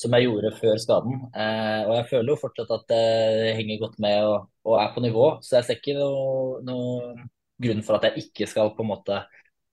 [0.00, 1.18] som jeg gjorde før skaden.
[1.36, 5.04] Eh, og jeg føler jo fortsatt at det henger godt med og, og er på
[5.04, 7.28] nivå, så jeg ser ikke noen noe
[7.60, 9.18] grunn for at jeg ikke skal på en måte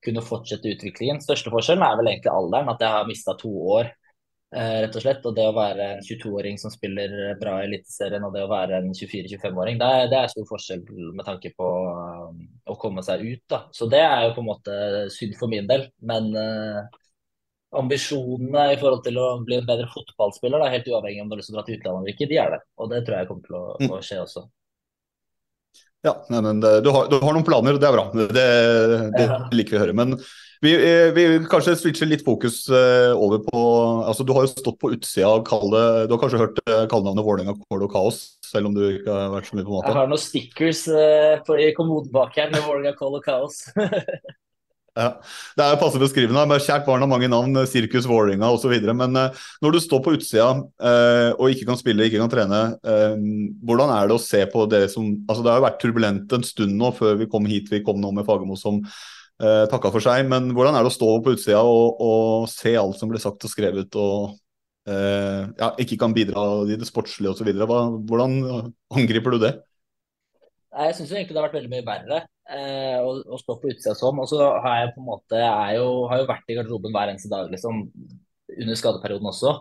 [0.06, 1.22] kunne fortsette utviklingen.
[1.24, 3.90] Største forskjellen er vel egentlig alderen, at jeg har mista to år,
[4.56, 5.26] eh, rett og slett.
[5.26, 8.78] Og det å være en 22-åring som spiller bra i Eliteserien, og det å være
[8.82, 10.86] en 24-25-åring, det, det er stor forskjell
[11.18, 11.72] med tanke på
[12.30, 13.44] um, å komme seg ut.
[13.50, 13.64] da.
[13.74, 14.78] Så det er jo på en måte
[15.18, 15.90] synd for min del.
[16.00, 16.82] Men eh,
[17.78, 21.42] ambisjonene i forhold til å bli en bedre fotballspiller, da, helt uavhengig om du har
[21.42, 22.64] lyst til å dra til utlandet eller ikke, de er der.
[22.80, 23.92] Og det tror jeg kommer til å, Mm.
[23.92, 24.46] å skje også.
[26.08, 28.10] Ja, nei, men det, du, har, du har noen planer, det er bra.
[28.15, 29.39] Det, det Ja.
[29.52, 29.96] liker vi å høre.
[29.98, 30.15] Men
[30.63, 30.72] vi,
[31.13, 33.60] vil vi kanskje switcher litt fokus eh, over på
[34.10, 37.28] altså Du har jo stått på utsida av kalde Du har kanskje hørt eh, kallenavnet
[37.28, 40.10] Vålerenga Kål og Kaos, selv om du ikke har vært så mye på Jeg har
[40.10, 43.67] noen stickers eh, på, i kommoden bak her med Vålerenga Kål og Kaos.
[44.98, 45.10] Ja.
[45.54, 46.44] Det er jo passe beskrivende.
[46.50, 48.74] men Kjært barn har mange navn, eh, Sirkus Vålerenga osv.
[48.98, 52.62] Men eh, når du står på utsida eh, og ikke kan spille, ikke kan trene,
[53.68, 56.46] hvordan er det å se på det som altså Det har jo vært turbulent en
[56.46, 60.04] stund nå før vi kom hit vi kom nå med Fagermo som eh, takka for
[60.04, 60.26] seg.
[60.32, 63.46] Men hvordan er det å stå på utsida og, og se alt som ble sagt
[63.46, 64.34] og skrevet, og
[64.90, 67.54] eh, ja, ikke kan bidra i det sportslige osv.?
[67.54, 69.54] Hvordan angriper du det?
[70.74, 73.72] Nei, Jeg syns egentlig det har vært veldig mye verre eh, å, å stå på
[73.72, 74.22] utsida sånn.
[74.24, 77.12] Og så har jeg på en måte jeg jo, har jo vært i garderoben hver
[77.14, 77.84] eneste dag liksom,
[78.56, 79.58] under skadeperioden også.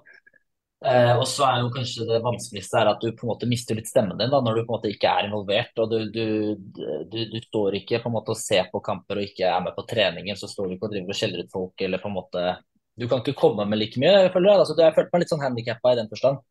[0.84, 3.78] Eh, og så er jo kanskje det vanskeligste er at du på en måte mister
[3.78, 5.72] litt stemmen din da, når du på en måte ikke er involvert.
[5.80, 9.28] og du, du, du, du står ikke på en måte og ser på kamper og
[9.30, 10.36] ikke er med på treninger.
[10.38, 12.48] Så står du ikke og driver og skjeller ut folk eller på en måte
[12.96, 14.12] Du kan ikke komme med like mye.
[14.26, 16.44] Jeg føler altså, jeg følte meg litt sånn handikappa i den forstand.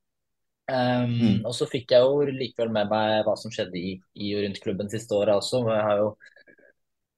[0.68, 1.42] Um, Mm.
[1.46, 4.62] Og så fikk jeg jo likevel med meg hva som skjedde i, i og rundt
[4.64, 5.62] klubben siste året også.
[5.62, 6.08] og Jeg har jo,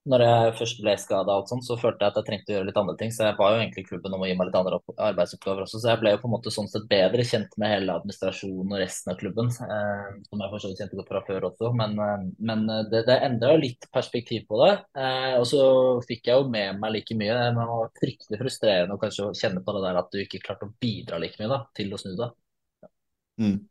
[0.08, 1.34] når jeg først ble skada,
[1.68, 3.12] så følte jeg at jeg trengte å gjøre litt andre ting.
[3.12, 5.82] Så jeg ba jo egentlig klubben om å gi meg litt andre opp- arbeidsoppgaver også.
[5.84, 8.80] Så jeg ble jo på en måte sånn sett bedre kjent med hele administrasjonen og
[8.84, 9.52] resten av klubben.
[9.52, 11.74] Eh, som jeg for kjente godt fra før også.
[11.76, 14.74] Men, eh, men det, det endra jo litt perspektiv på det.
[14.96, 15.62] Eh, og så
[16.08, 17.36] fikk jeg jo med meg like mye.
[17.60, 20.76] Det var fryktelig frustrerende å kanskje kjenne på det der at du ikke klarte å
[20.84, 22.32] bidra like mye da, til å snu det.
[23.38, 23.68] Mm.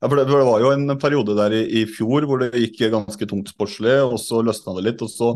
[0.00, 2.54] Ja, for det, for det var jo en periode der i, i fjor hvor det
[2.56, 5.02] gikk ganske tungt sportslig, og så løsna det litt.
[5.04, 5.32] og så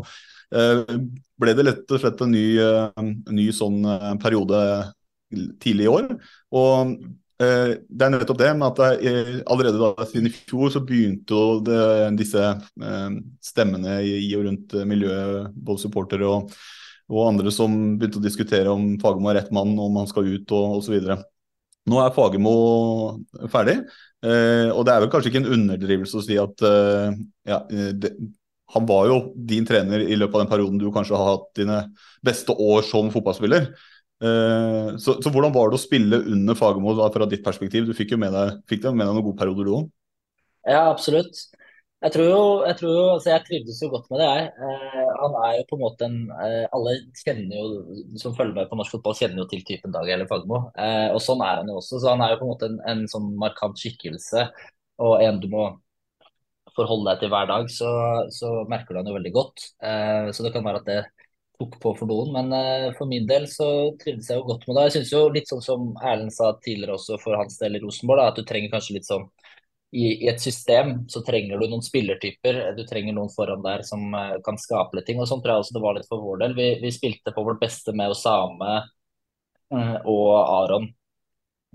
[0.57, 0.95] eh,
[1.41, 4.61] ble det rett og slett en ny, eh, ny sånn eh, periode
[5.61, 6.07] tidlig i år.
[6.57, 6.95] Og
[7.43, 10.81] eh, det er nettopp det med at det, er- allerede da siden i fjor så
[10.87, 11.79] begynte jo det,
[12.23, 16.49] disse eh, stemmene i, i og rundt eh, miljøet, både supportere og,
[17.13, 20.57] og andre som begynte å diskutere om Fagermo er rett mann, om han skal ut
[20.57, 20.97] og osv.
[21.85, 22.55] Nå er Fagermo
[23.53, 23.75] ferdig,
[24.25, 27.91] eh, og det er vel kanskje ikke en underdrivelse å si at eh, ja, eh,
[27.93, 28.15] det,
[28.73, 31.83] han var jo din trener i løpet av den perioden du kanskje har hatt dine
[32.25, 33.69] beste år som fotballspiller.
[34.15, 37.85] Så, så hvordan var det å spille under Fagermo fra ditt perspektiv?
[37.85, 39.89] Du fikk jo med deg, fikk med deg noen gode perioder du òg?
[40.65, 41.43] Ja, absolutt.
[42.05, 44.49] Jeg tror jo, jeg tror jo, altså jeg trivdes jo godt med det, jeg.
[44.67, 48.69] Eh, han er jo på en måte en eh, Alle kjenner jo, som følger med
[48.69, 50.59] på norsk fotball, kjenner jo til typen Dag Eller Fagmo.
[50.77, 51.97] Eh, og sånn er han jo også.
[52.03, 54.45] Så han er jo på en måte en, en sånn markant skikkelse,
[55.01, 55.65] og en du må
[56.75, 57.89] forholde deg til hver dag, så,
[58.37, 59.65] så merker du han jo veldig godt.
[59.81, 61.01] Eh, så det kan være at det
[61.57, 63.67] tok på for noen, men eh, for min del så
[64.01, 64.87] trivdes jeg jo godt med det.
[64.89, 68.21] Jeg syns jo litt sånn som Erlend sa tidligere også for hans del i Rosenborg,
[68.21, 69.25] da, at du trenger kanskje litt sånn
[69.91, 72.59] i, i et system så trenger du noen spillertyper.
[72.77, 75.21] Du trenger noen foran der som eh, kan skape litt ting.
[75.21, 76.55] og Sånn tror jeg også det var litt for vår del.
[76.57, 78.77] Vi, vi spilte på vårt beste med Osame
[79.71, 80.89] eh, og Aron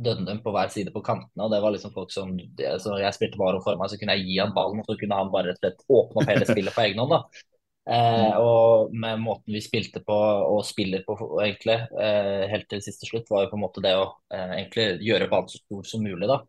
[0.01, 1.45] Dønnum på hver side på kantene.
[1.45, 4.17] og det var liksom folk som, så Jeg spilte med Aron for meg, så kunne
[4.17, 6.47] jeg gi han ballen, og så kunne han bare rett og slett åpne opp hele
[6.49, 7.17] spillet på egen hånd.
[7.17, 7.43] da.
[7.91, 13.09] Eh, og med måten vi spilte på og spiller på egentlig eh, helt til siste
[13.09, 16.05] slutt, var jo på en måte det å eh, egentlig gjøre banen så stor som
[16.05, 16.29] mulig.
[16.31, 16.41] da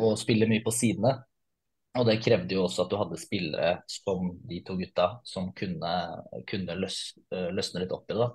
[0.00, 1.16] og spiller mye på sidene.
[1.98, 5.92] Og det krevde jo også at du hadde spillere som de to gutta som kunne,
[6.46, 6.98] kunne løs,
[7.34, 8.28] eh, løsne litt opp i det.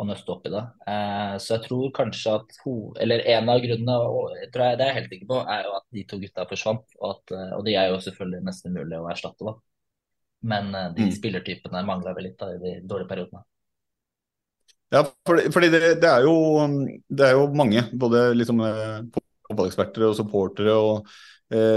[0.00, 0.62] Og nøste opp i det.
[0.88, 2.54] Eh, så jeg tror kanskje at
[3.02, 5.64] Eller en av grunnene, og jeg tror jeg, det er jeg helt sikker på, er
[5.66, 6.86] jo at de to gutta forsvant.
[7.00, 9.54] Og, at, eh, og de er jo selvfølgelig nesten umulig å erstatte, da.
[10.52, 11.12] Men eh, de Mm.
[11.18, 13.44] spillertypene mangla vel litt da, i de dårlige periodene.
[14.92, 16.32] Ja, fordi, fordi det, det, er jo,
[17.08, 18.98] det er jo mange, både liksom eh,
[19.52, 21.06] fotballeksperter og supportere, og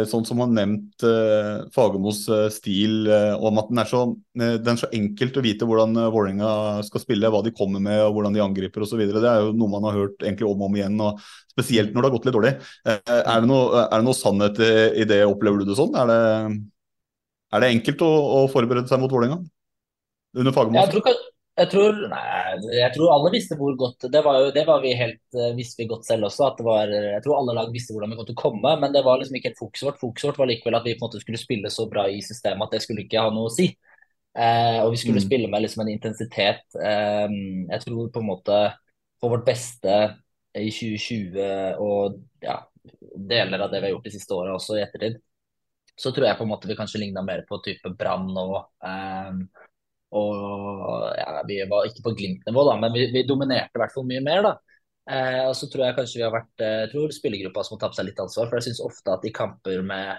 [0.07, 4.03] sånn som har nevnt eh, Fagermos eh, stil, eh, om at den er, så,
[4.37, 6.51] den er så enkelt å vite hvordan eh, Vålerenga
[6.87, 9.01] skal spille, hva de kommer med og hvordan de angriper osv.
[9.03, 11.19] Det er jo noe man har hørt egentlig om og om igjen, og
[11.51, 12.53] spesielt når det har gått litt dårlig.
[12.87, 15.95] Er, det noe, er det noe sannhet i, det, opplever du det sånn?
[15.99, 16.21] Er det,
[17.51, 19.41] er det enkelt å, å forberede seg mot Vålerenga
[20.39, 20.79] under Fagermo?
[21.55, 22.21] Jeg tror, nei,
[22.75, 25.79] jeg tror alle visste hvor godt Det var jo, det var vi helt, eh, visste
[25.81, 26.49] vi godt selv også.
[26.49, 28.91] at det var, Jeg tror alle lag visste hvordan vi kom til å komme, men
[28.91, 30.01] det var liksom ikke helt fokuset vårt.
[30.01, 32.67] Fokuset vårt var likevel at vi på en måte skulle spille så bra i systemet
[32.67, 33.69] at det skulle ikke ha noe å si.
[34.35, 35.27] Eh, og vi skulle Mm.
[35.29, 36.65] spille med liksom en intensitet.
[36.75, 37.27] Eh,
[37.71, 38.59] jeg tror på en måte
[39.21, 39.95] på vårt beste
[40.55, 42.59] i 2020 og ja,
[43.15, 45.21] deler av det vi har gjort de siste åra også i ettertid,
[45.95, 49.31] så tror jeg på en måte vi kanskje ligna mer på type Brann og eh,
[50.19, 54.07] og ja, Vi var ikke på Glimt-nivå, da, men vi, vi dominerte i hvert fall
[54.09, 54.45] mye mer.
[54.45, 54.53] da.
[55.05, 57.81] Eh, og så tror jeg kanskje vi har vært eh, jeg tror spillergruppa som må
[57.83, 58.49] tatt seg litt ansvar.
[58.49, 60.13] For jeg syns ofte at i kamper med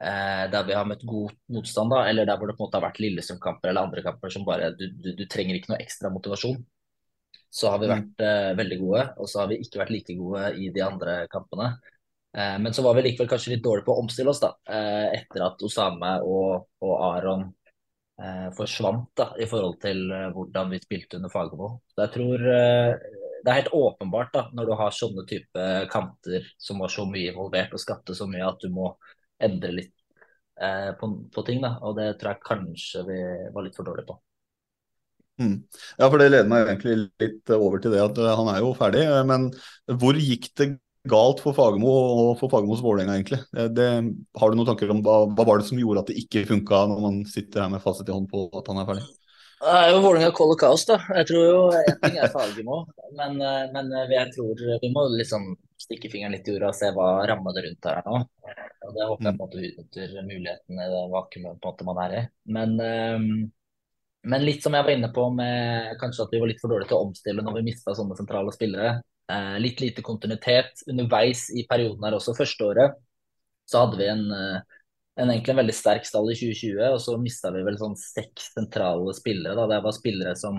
[0.00, 2.80] eh, der vi har møtt god motstand, da, eller der hvor det på en måte
[2.80, 6.12] har vært Lillestrøm-kamper eller andre kamper som bare du, du, du trenger ikke noe ekstra
[6.14, 6.62] motivasjon,
[7.54, 9.02] så har vi vært eh, veldig gode.
[9.22, 11.74] Og så har vi ikke vært like gode i de andre kampene.
[12.34, 15.20] Eh, men så var vi likevel kanskje litt dårlige på å omstille oss da, eh,
[15.20, 17.46] etter at Osame og, og Aron
[18.56, 21.70] forsvant da, i forhold til eh, hvordan vi spilte under Fagermo.
[21.98, 22.94] Jeg tror eh,
[23.44, 27.32] det er helt åpenbart da, når du har sånne type kanter som var så mye
[27.32, 28.92] involvert og skapte så mye at du må
[29.42, 29.94] endre litt
[30.60, 31.60] eh, på, på ting.
[31.64, 33.20] da, Og det tror jeg kanskje vi
[33.54, 34.20] var litt for dårlige på.
[35.40, 35.54] Mm.
[35.98, 38.70] Ja, for det leder meg egentlig litt over til det at eh, han er jo
[38.78, 39.02] ferdig.
[39.10, 39.48] eh, Men
[39.98, 40.68] hvor gikk det
[41.10, 43.40] galt for Fagermo og for Fagermos Vålerenga, egentlig?
[43.52, 43.88] Det, det,
[44.40, 46.86] har du noen tanker om hva, hva var det som gjorde at det ikke funka,
[46.90, 49.04] når man sitter her med fasit i hånd på at han er ferdig?
[49.64, 50.98] Det er jo Vålerenga kold og kaos, da.
[51.20, 52.82] Jeg tror jo en ting er Fagermo,
[53.16, 56.90] men, eh, men jeg tror vi må liksom stikke fingeren litt i jorda og se
[56.96, 58.20] hva rammer det rundt her nå.
[58.84, 62.22] Og Det håper jeg på en måte utnytter muligheten i det vakuumet man er i.
[62.56, 63.26] Men, eh,
[64.24, 66.92] men litt som jeg var inne på med kanskje at vi var litt for dårlige
[66.92, 68.98] til å omstille når vi mista sånne sentrale spillere.
[69.32, 72.36] Eh, litt lite kontinuitet underveis i perioden her også.
[72.36, 72.98] Første året
[73.64, 74.80] så hadde vi en eh,
[75.14, 78.50] en egentlig en veldig sterk stall i 2020, og så mista vi vel sånn seks
[78.56, 79.54] sentrale spillere.
[79.54, 80.58] da, Det var spillere som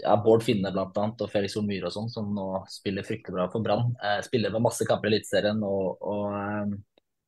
[0.00, 3.46] ja, Bård Finne blant annet, og Felix Myhre og sånn, som nå spiller fryktelig bra
[3.52, 3.94] for Brann.
[4.02, 6.74] Eh, spiller med masse kamper i Eliteserien og, og eh,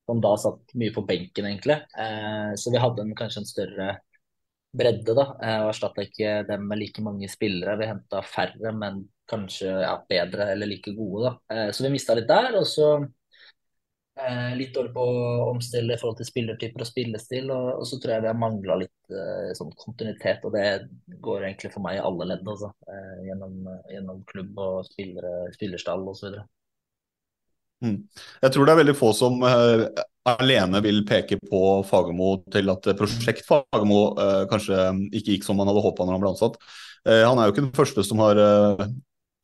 [0.07, 1.79] som da satt mye på benken, egentlig.
[1.99, 3.89] Eh, så vi hadde en, kanskje en større
[4.77, 7.77] bredde, da, eh, og erstatta ikke dem med like mange spillere.
[7.79, 11.55] Vi henta færre, men kanskje ja, bedre eller like gode, da.
[11.55, 12.57] Eh, så vi mista litt der.
[12.59, 12.91] og så
[14.17, 17.51] Eh, litt dårlig på å omstille i forhold til spillertyper og spillestil.
[17.53, 20.65] Og, og så tror jeg det har mangla litt eh, sånn kontinuitet, og det
[21.23, 22.45] går egentlig for meg i alle ledd.
[22.49, 23.59] Altså, eh, gjennom,
[23.93, 26.39] gjennom, klubb og spillere, spillerstall osv.
[27.85, 27.97] Mm.
[28.41, 29.83] Jeg tror det er veldig få som uh,
[30.25, 34.79] alene vil peke på Fagermo til at prosjekt Fagermo uh, kanskje
[35.11, 36.57] ikke gikk som man hadde håpa når han ble ansatt.
[37.05, 38.41] Uh, han er jo ikke den første som har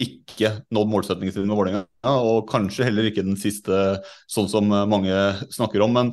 [0.02, 4.00] ikke nådd målsetningen sin med Vålerenga, og kanskje heller ikke den siste,
[4.32, 5.14] sånn som mange
[5.54, 5.94] snakker om.
[5.96, 6.12] Men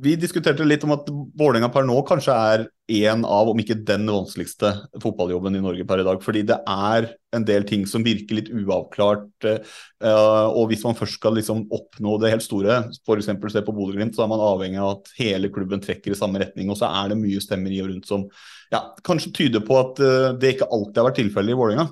[0.00, 4.06] vi diskuterte litt om at Vålerenga per nå kanskje er en av, om ikke den
[4.10, 4.70] vanskeligste
[5.02, 6.22] fotballjobben i Norge per i dag.
[6.24, 9.46] Fordi det er en del ting som virker litt uavklart.
[9.46, 9.60] Eh,
[10.06, 13.28] og hvis man først skal liksom oppnå det helt store, f.eks.
[13.28, 16.72] se på Bodø-Glimt, så er man avhengig av at hele klubben trekker i samme retning.
[16.72, 18.26] Og så er det mye stemmer i og rundt som
[18.72, 21.90] ja, kanskje tyder på at eh, det ikke alltid har vært tilfellet i Vålerenga.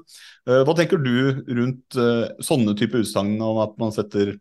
[0.49, 1.99] Uh, hva tenker du rundt
[2.45, 4.39] sånne type utsagn om at man setter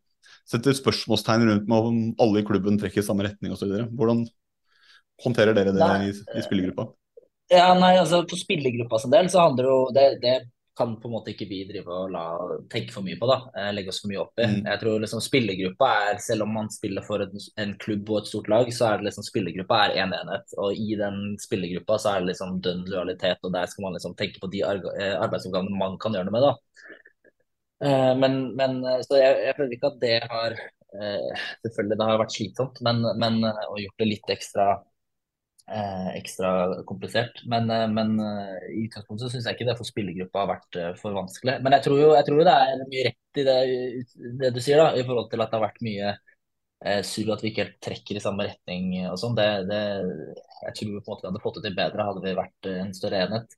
[0.48, 3.74] setter spørsmålstegn rundt med om alle i klubben trekker i samme retning osv.
[4.00, 4.24] Hvordan
[5.24, 6.88] håndterer dere det nei, i, i, spillergruppa?
[7.52, 10.38] Ja, nei, altså For spillergruppa sin del så handler jo det, det
[10.78, 12.24] kan på en måte ikke vi drive og la,
[12.72, 13.28] tenke for mye på.
[13.30, 14.48] da, eh, Legge oss for mye opp i.
[14.52, 14.60] Mm.
[14.70, 18.32] Jeg tror liksom spillergruppa er, Selv om man spiller for en, en, klubb og et
[18.32, 20.56] stort lag, så er det liksom spillergruppa er én en enhet.
[20.62, 24.16] Og i den spillergruppa så er det liksom dønn lojalitet, og der skal man liksom
[24.20, 26.48] tenke på de eh, arbeidsoppgavene man kan gjøre noe med.
[26.48, 26.54] da.
[27.88, 30.60] Eh, men, men, så jeg, jeg, føler ikke at det har
[30.98, 34.70] Selvfølgelig det har vært slitsomt, men, men og gjort det litt ekstra
[35.68, 36.50] ekstra
[36.88, 37.42] komplisert.
[37.52, 38.14] Men, men
[38.72, 41.58] i utgangspunktet syns jeg ikke det for spillergruppa har vært for vanskelig.
[41.64, 43.58] Men jeg tror jo, jeg tror det er mye rett i det,
[44.40, 47.44] det, du sier, da, i forhold til at det har vært mye eh, surr at
[47.44, 49.40] vi ikke helt trekker i samme retning og sånn.
[49.44, 52.94] Jeg tror på en måte vi hadde fått det til bedre hadde vi vært en
[52.96, 53.58] større enhet.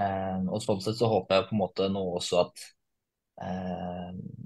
[0.00, 2.81] Eh, og sånn sett så håper jeg på en måte nå også at Eh,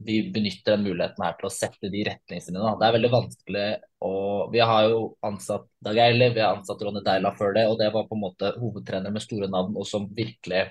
[0.07, 2.77] vi benytter den muligheten her til å sette de retningslinjene.
[2.79, 3.67] Det er veldig vanskelig
[4.07, 4.13] å
[4.53, 7.91] Vi har jo ansatt Dag Eiliv, vi har ansatt Ronny Deila før det, og det
[7.95, 10.63] var på en måte hovedtrener med store navn og som virkelig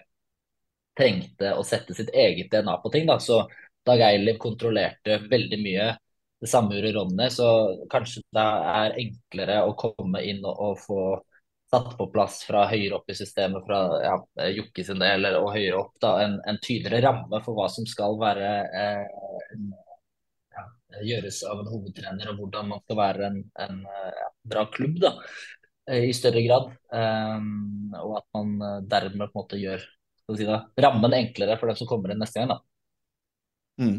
[0.95, 3.05] trengte å sette sitt eget DNA på ting.
[3.09, 3.19] Da.
[3.19, 3.43] Så
[3.85, 5.91] Dag Eiliv kontrollerte veldig mye.
[6.41, 7.49] Det samme gjorde Ronny, så
[7.91, 11.01] kanskje det er enklere å komme inn og, og få
[11.75, 14.15] satt på plass fra høyere opp i systemet, fra ja,
[14.55, 18.15] Jokke sin del og høyere opp, da, en, en, tydeligere ramme for hva som skal
[18.21, 19.57] være eh,
[20.55, 20.65] ja,
[21.03, 25.15] gjøres av en hovedtrener, og hvordan man skal være en, en ja, bra klubb da,
[25.93, 26.71] i større grad.
[26.89, 29.83] Um, og at man eh, dermed på en måte gjør
[30.33, 32.55] si da, rammen enklere for dem som kommer inn neste gang.
[32.55, 32.61] da.
[33.75, 33.97] Mm.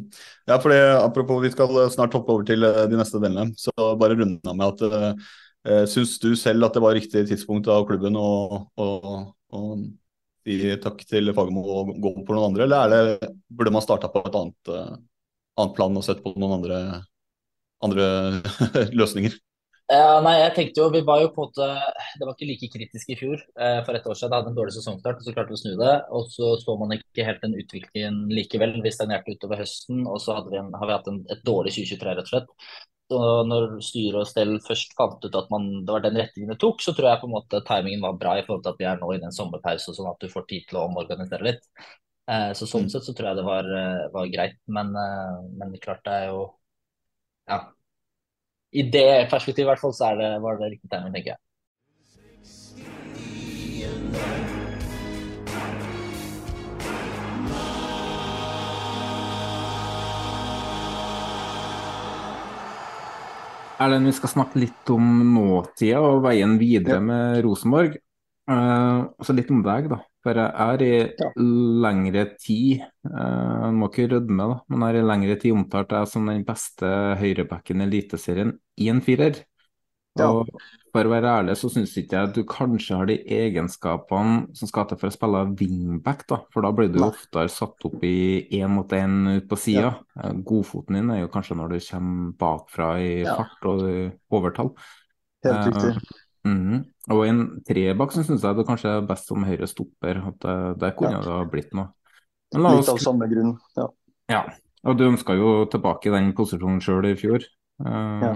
[0.48, 3.52] Ja, fordi Apropos, vi skal snart hoppe over til de neste delene.
[3.60, 5.34] Så bare runde med at uh,
[5.66, 8.76] Uh, Syns du selv at det var riktig tidspunkt av klubben å,
[10.46, 14.22] si takk til Fagermo og gå på noen andre, eller det, burde man starta på
[14.22, 14.94] et annet, uh,
[15.58, 16.80] annet, plan og sett på noen andre,
[17.86, 18.06] andre
[19.00, 19.34] løsninger?
[19.86, 21.66] Ja, nei, jeg tenkte jo, vi var jo på måte,
[22.18, 23.38] Det var ikke like kritisk i fjor.
[23.54, 25.60] Eh, for et år siden det hadde en dårlig sesongstart, og så klarte vi å
[25.60, 25.92] snu det.
[26.10, 28.74] Og så så man ikke helt den utviklingen likevel.
[28.82, 32.16] Vi stagnerte utover høsten, og så vi en, har vi hatt en, et dårlig 2023,
[32.18, 32.50] rett og slett.
[33.14, 36.58] Og når styre og stell først fant ut at man, det var den retningen det
[36.62, 38.88] tok, så tror jeg på en måte timingen var bra i forhold til at vi
[38.90, 41.62] er nå i den sommerpause, sånn at du får tid til å omorganisere litt.
[42.26, 42.90] Eh, så Sånn mm.
[42.90, 44.58] sett så tror jeg det var, eh, var greit.
[44.66, 46.44] Men, eh, men klart det er jo
[47.46, 47.60] Ja.
[48.74, 51.45] I det perspektivet i hvert fall så det, var det riktig timing, tenker jeg.
[63.76, 67.04] Erlend, vi skal snakke litt om nåtida og veien videre ja.
[67.04, 67.98] med Rosenborg.
[68.48, 69.98] Uh, så litt om deg, da.
[70.24, 71.28] For jeg er i ja.
[71.84, 76.10] lengre tid, uh, må ikke rødme, da, men jeg er i lengre tid omtalt jeg
[76.10, 79.42] som den beste høyrebacken i Eliteserien i en firer.
[80.16, 80.30] Ja.
[80.32, 80.48] Og
[80.96, 84.70] for å være ærlig, så syns ikke jeg at du kanskje har de egenskapene som
[84.70, 86.38] skal til for å spille wingback, da.
[86.54, 87.10] For da blir du Nei.
[87.12, 89.90] oftere satt opp i én mot én ut på sida.
[89.92, 90.22] Ja.
[90.30, 93.34] Eh, godfoten din er jo kanskje når du kommer bakfra i ja.
[93.36, 93.84] fart og
[94.38, 94.72] overtall.
[95.44, 95.92] Helt riktig.
[95.92, 96.84] Uh, mm -hmm.
[97.12, 100.22] Og i en trebakk så syns jeg det kanskje er best som høyre stopper.
[100.28, 101.20] At det, der kunne ja.
[101.20, 101.92] det ha blitt noe.
[102.54, 103.88] Litt av samme grunn, ja.
[104.30, 104.42] ja.
[104.84, 107.42] Og du ønska jo tilbake i den posisjonen sjøl i fjor.
[107.84, 108.34] Uh, ja.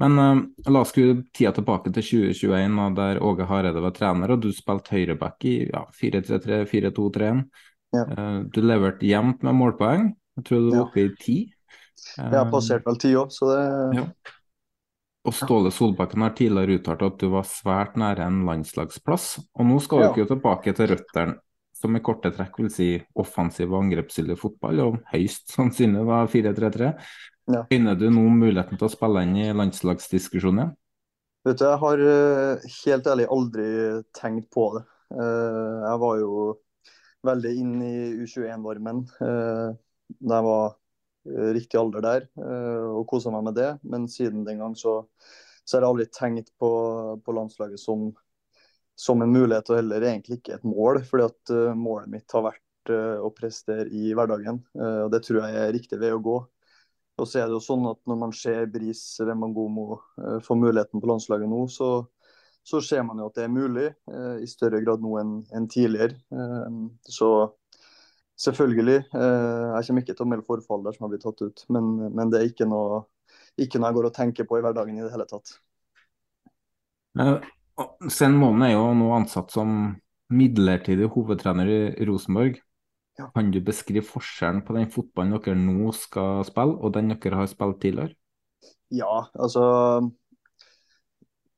[0.00, 0.38] Men uh,
[0.72, 4.48] la oss skru tida tilbake til 2021, og der Åge Hareide var trener, og du
[4.56, 7.42] spilte høyreback i ja, 4-3-3, 4-2-3-1.
[7.92, 8.04] Ja.
[8.08, 10.12] Uh, du leverte jevnt med målpoeng.
[10.38, 10.86] Jeg tror du var ja.
[10.86, 11.40] oppe i ti.
[12.16, 13.66] Uh, jeg har passert vel ti òg, så det
[14.00, 14.06] ja.
[15.22, 19.36] Og Ståle Solbakken har tidligere uttalt at du var svært nære en landslagsplass.
[19.54, 21.36] Og nå skal du ikke tilbake til røttene,
[21.78, 22.88] som i korte trekk vil si
[23.18, 26.90] offensiv og angrepsvillig fotball, og høyst sannsynlig var 4-3-3.
[27.50, 27.64] Ja.
[27.72, 30.74] Øyner du nå muligheten til å spille inn i landslagsdiskusjonen?
[31.42, 33.68] Vet du, jeg har eh, helt ærlig aldri
[34.14, 34.84] tenkt på det.
[35.16, 36.36] Eh, jeg var jo
[37.26, 39.74] veldig inn i U21-varmen uh,
[40.18, 43.70] da jeg var eh, riktig alder der, eh, og kosa meg med det.
[43.82, 45.00] Men siden den gang så,
[45.64, 46.72] så har jeg aldri tenkt på,
[47.24, 48.10] på landslaget som,
[48.98, 51.02] som en mulighet, og heller egentlig ikke et mål.
[51.08, 55.22] fordi at eh, målet mitt har vært eh, å prestere i hverdagen, eh, og det
[55.26, 56.40] tror jeg er riktig vei å gå.
[57.20, 61.02] Og så er det jo sånn at Når man ser Bris Remangomo uh, få muligheten
[61.02, 61.90] på landslaget nå, så,
[62.64, 65.66] så ser man jo at det er mulig, eh, i større grad nå enn en
[65.70, 66.14] tidligere.
[66.30, 66.76] Eh,
[67.10, 67.30] så
[68.38, 71.64] selvfølgelig, eh, jeg kommer ikke til å melde forfall der som har blitt tatt ut,
[71.74, 73.02] men, men det er ikke noe,
[73.60, 75.56] ikke noe jeg går og tenker på i hverdagen i det hele tatt.
[77.18, 77.36] Eh,
[78.12, 79.96] Sven Målen er jo nå ansatt som
[80.32, 82.62] midlertidig hovedtrener i Rosenborg.
[83.22, 83.28] Ja.
[83.36, 87.50] Kan du beskrive forskjellen på den fotballen dere nå skal spille, og den dere har
[87.50, 88.16] spilt tidligere?
[88.92, 89.62] Ja, altså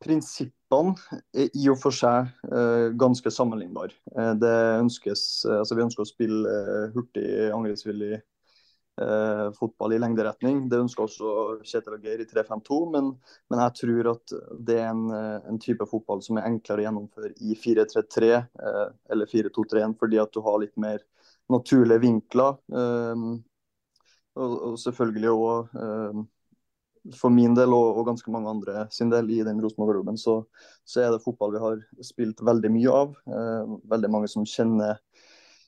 [0.05, 0.95] Prinsippene
[1.33, 3.95] er i og for seg eh, ganske sammenlignbare.
[4.13, 10.01] Eh, det ønskes, eh, altså vi ønsker å spille eh, hurtig, angrepsvillig eh, fotball i
[10.03, 10.67] lengderetning.
[10.69, 11.33] Det ønsker også
[11.65, 13.11] Kjetil og Geir i 3-5-2, men,
[13.49, 14.37] men jeg tror at
[14.69, 19.33] det er en, en, type fotball som er enklere å gjennomføre i 4-3-3 eh, eller
[19.33, 21.01] 4-2-3-1, fordi at du har litt mer
[21.53, 22.57] naturlige vinkler.
[22.73, 23.27] Eh,
[24.35, 25.75] og, selvfølgelig òg
[27.13, 30.39] for min del og, og, ganske mange andre sin del i den Rosenborg-klubben, så,
[30.85, 33.17] så, er det fotball vi har spilt veldig mye av.
[33.29, 35.01] Eh, veldig mange som kjenner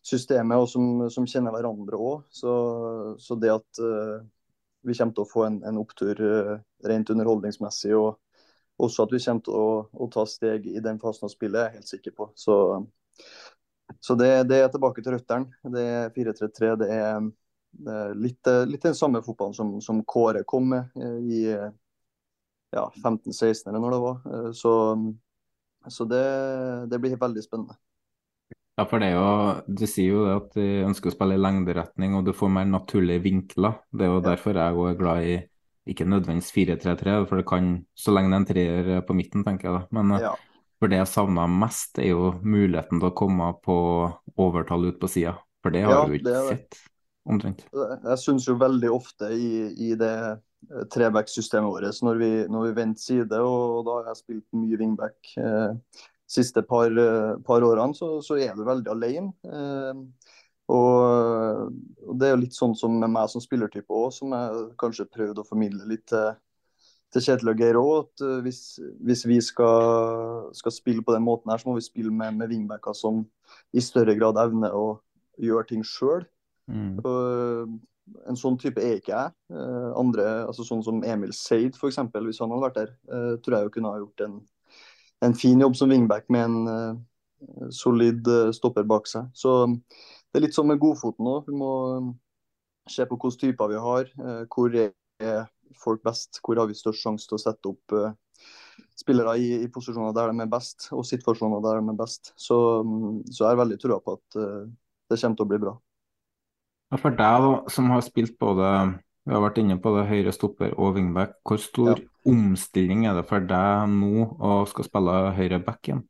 [0.06, 2.24] systemet og som, som kjenner hverandre òg.
[2.32, 2.54] Så,
[3.20, 4.18] så, det at eh,
[4.86, 6.54] vi kommer til å få en, en opptur eh,
[6.88, 8.16] rent underholdningsmessig, og
[8.82, 11.68] også at vi kommer til å, å, ta steg i den fasen av spillet, er
[11.68, 12.30] jeg helt sikker på.
[12.38, 12.56] Så,
[14.00, 15.72] så det, det, er tilbake til røttene.
[15.74, 16.70] Det er 4-3-3.
[16.82, 21.40] det er litt, litt, den samme fotballen som, som Kåre kom med eh, i
[22.76, 24.22] ja, 15-16 eller når det var.
[24.32, 24.72] Eh, så,
[25.88, 26.24] så det,
[26.90, 27.76] det, blir veldig spennende.
[28.76, 31.40] Ja, for det er jo, Du sier jo det at du ønsker å spille i
[31.40, 33.78] lengderetning og du får mer naturlige vinkler.
[33.90, 35.36] Det er jo derfor jeg er glad i
[35.86, 39.68] ikke nødvendigvis 4-3-3, for det kan så lenge det er en treer på midten, tenker
[39.68, 39.82] jeg da.
[39.94, 40.34] Men eh, ja.
[40.80, 43.78] For det jeg savna mest, er jo muligheten til å komme på
[44.36, 45.36] overtall ut på sida.
[45.64, 46.82] For det har vi jo ikke sett
[47.26, 47.64] omtrent.
[47.72, 49.48] Jeg syns jo veldig ofte i,
[49.88, 50.16] i det
[50.66, 54.78] trebacksystemet treback-systemet vårt, når vi, når vi vendte side, og da har jeg spilt mye
[54.80, 59.32] wingback eh, siste par, eh, par årene, så, så, er du veldig alene.
[59.46, 60.32] Eh,
[60.74, 61.70] og,
[62.02, 65.06] og, det er jo litt sånn som med meg som spillertype òg, som jeg kanskje
[65.12, 66.34] prøvde å formidle litt til,
[67.14, 68.06] til Kjetil og Geir òg.
[68.06, 68.60] At hvis,
[69.06, 72.52] hvis, vi skal, skal, spille på den måten her, så må vi spille med, med
[72.52, 73.24] wingbacker som
[73.72, 74.86] i større grad evner å
[75.42, 76.26] gjøre ting sjøl.
[76.66, 76.98] Mm.
[78.26, 79.34] en sånn type er ikke jeg.
[79.52, 83.56] Uh, andre, altså sånn som Emil Seid f.eks., hvis han hadde vært der, uh, tror
[83.56, 84.36] jeg jo kunne ha gjort en,
[85.26, 87.04] en fin jobb som wingback med en
[87.74, 88.26] solid
[88.56, 89.26] stopper bak seg.
[89.36, 91.50] Så det er litt sånn med godfoten òg.
[91.50, 91.72] Vi må
[92.90, 94.08] se på hvilke typer vi har.
[94.54, 95.44] hvor er
[95.78, 96.40] folk best?
[96.42, 97.96] Hvor har vi størst sjanse til å sette opp
[98.96, 102.32] spillere i, i, posisjoner der de er best, og situasjoner der de er best.
[102.40, 104.38] Så, um, så jeg har veldig trua på at
[105.10, 105.74] det kommer til å bli bra.
[107.02, 108.70] For deg som har spilt både
[109.26, 111.40] vi har vært inne på det, høyre stopper og wingback.
[111.46, 112.02] Hvor stor ja.
[112.30, 116.04] omstilling er det for deg nå å skal spille høyre back igjen?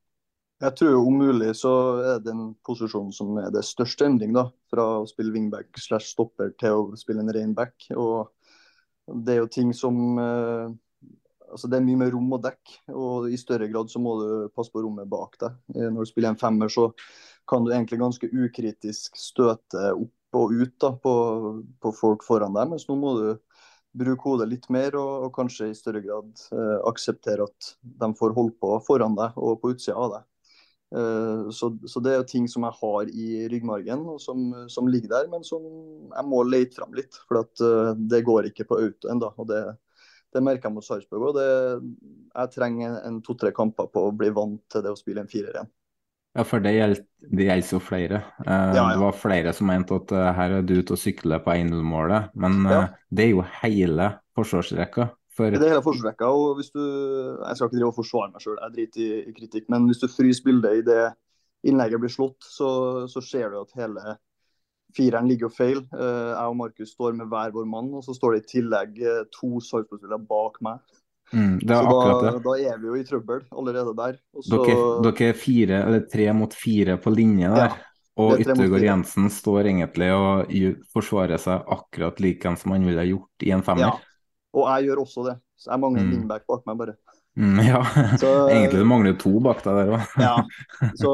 [0.61, 4.35] Jeg tror om mulig så er det den posisjonen som er det største endring.
[4.37, 7.89] da, Fra å spille wingback slash stopper til å spille en ren back.
[7.97, 8.29] Og
[9.07, 10.75] det er jo ting som eh,
[11.47, 14.29] altså Det er mye mer rom å dekke, og i større grad så må du
[14.55, 15.57] passe på rommet bak deg.
[15.77, 16.91] Eh, når du spiller en femmer, så
[17.49, 21.15] kan du egentlig ganske ukritisk støte opp og ut da, på,
[21.81, 22.73] på, folk foran deg.
[22.73, 23.29] Mens nå må du
[23.97, 28.35] bruke hodet litt mer og, og kanskje i større grad eh, akseptere at de får
[28.37, 30.27] holde på foran deg og på utsida av deg.
[30.97, 34.89] Eh, så, så, det er jo ting som jeg har i ryggmargen og som, som
[34.89, 35.65] ligger der, men som
[36.13, 37.19] jeg må lete fram litt.
[37.29, 39.33] For at, uh, det går ikke på auto ennå.
[39.49, 39.63] Det,
[40.33, 41.41] det merker jeg mot Sarpsborg òg.
[42.33, 45.53] Jeg trenger en to-tre kamper på å bli vant til det å spille en firer
[45.53, 45.73] igjen.
[46.37, 48.21] Ja, for det gjelder, jo flere.
[48.45, 48.89] Uh, ja, ja.
[48.93, 52.33] Det var flere som mente at uh, her er du ute og sykler på 1-0-målet,
[52.41, 52.83] men ja.
[53.09, 55.11] det er jo hele forsvarsrekka.
[55.37, 55.53] For...
[55.53, 58.74] Det hele forsvarsrekka, og hvis du Jeg skal ikke drive og forsvare meg sjøl, jeg
[58.76, 61.03] driter i, kritikk, men hvis du fryser bildet i det
[61.66, 62.68] innlegget blir slått, så,
[63.11, 64.16] så ser du at hele
[64.97, 65.80] fireren ligger jo feil.
[65.93, 69.01] jeg og Markus står med hver vår mann, og så står det i tillegg
[69.34, 70.80] to Sarpsborg-spillere bak meg.
[71.34, 74.18] Mm, det så da, da, er vi jo i trøbbel allerede der.
[74.37, 74.62] Også...
[74.62, 77.74] Dere, dere, er fire, eller tre mot fire på linje der.
[77.74, 77.93] Ja.
[78.16, 78.80] Og er Yttergård.
[78.80, 80.53] Jensen står egentlig og
[80.95, 83.91] forsvarer seg akkurat like som han ville ha gjort i en femmer.
[83.91, 84.16] Ja.
[84.57, 85.37] Og jeg gjør også det.
[85.61, 86.15] Så jeg mangler en Mm.
[86.17, 86.95] wingback bak meg, bare.
[87.37, 87.83] Mm, ja.
[88.17, 90.15] Så- egentlig du mangler to bak deg der òg.
[90.21, 90.37] Ja.
[91.01, 91.11] Så,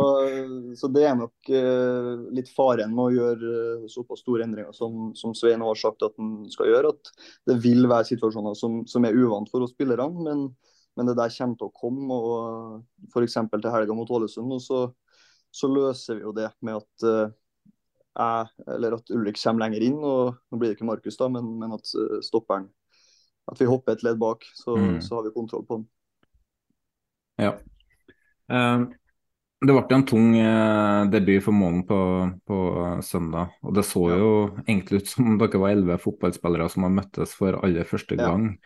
[0.79, 5.11] så det er nok uh, litt faren med å gjøre uh, såpass store endringer som,
[5.19, 6.93] som Svein har sagt at han skal gjøre.
[6.95, 7.11] At
[7.51, 10.45] det vil være situasjoner som, som er uvant for oss spillerne, men,
[10.97, 12.15] men det der kommer til å komme.
[12.15, 13.35] og F.eks.
[13.51, 14.55] til helga mot Ålesund.
[14.55, 14.85] og så,
[15.51, 17.35] så løser vi jo det med at uh,
[18.13, 19.99] jeg, eller at Ulrik kommer lenger inn.
[20.05, 21.91] og Nå blir det ikke Markus, da, men, men at
[22.23, 22.71] stopperen
[23.51, 25.01] At vi hopper et ledd bak, så, Mm.
[25.03, 25.87] så har vi kontroll på den.
[27.43, 27.55] Ja.
[28.53, 28.85] Eh,
[29.63, 31.99] det ble en tung eh, debut for Målen på,
[32.47, 32.59] på
[33.07, 33.53] søndag.
[33.63, 34.31] Og det så jo
[34.67, 38.31] egentlig ut som dere var elleve fotballspillere som har møttes for aller første Ja.
[38.31, 38.59] gang.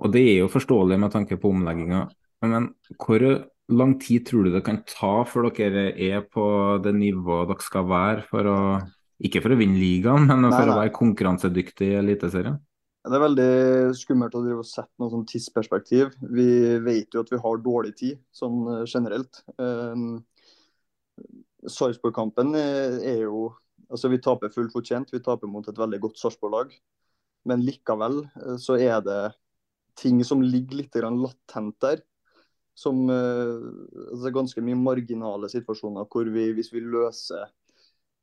[0.00, 2.04] Og det er jo forståelig med tanke på omlegginga.
[2.46, 2.68] Men
[3.02, 3.24] hvor
[3.68, 7.84] lang tid tror du det kan ta før dere er på det nivået dere skal
[7.90, 8.60] være for å
[9.20, 12.60] Ikke for å vinne ligaen, men Nei, for å være konkurransedyktig i Eliteserien?
[13.08, 13.52] Det er veldig
[13.96, 16.10] skummelt å drive og sette noe sånn tidsperspektiv.
[16.34, 16.48] Vi
[16.84, 19.40] vet jo at vi har dårlig tid, sånn eh, generelt.
[19.56, 20.20] Um,
[21.64, 23.48] Sarpsborg-kampen er er jo
[23.88, 25.08] Altså, vi taper fullt fortjent.
[25.14, 26.74] Vi taper mot et veldig godt Sarpsborg-lag.
[27.48, 29.22] Men likevel eh, så er det
[29.96, 32.02] ting som ligger litt latent der.
[32.76, 33.54] Som eh,
[34.12, 37.48] altså ganske mye marginale situasjoner hvor vi, hvis vi løser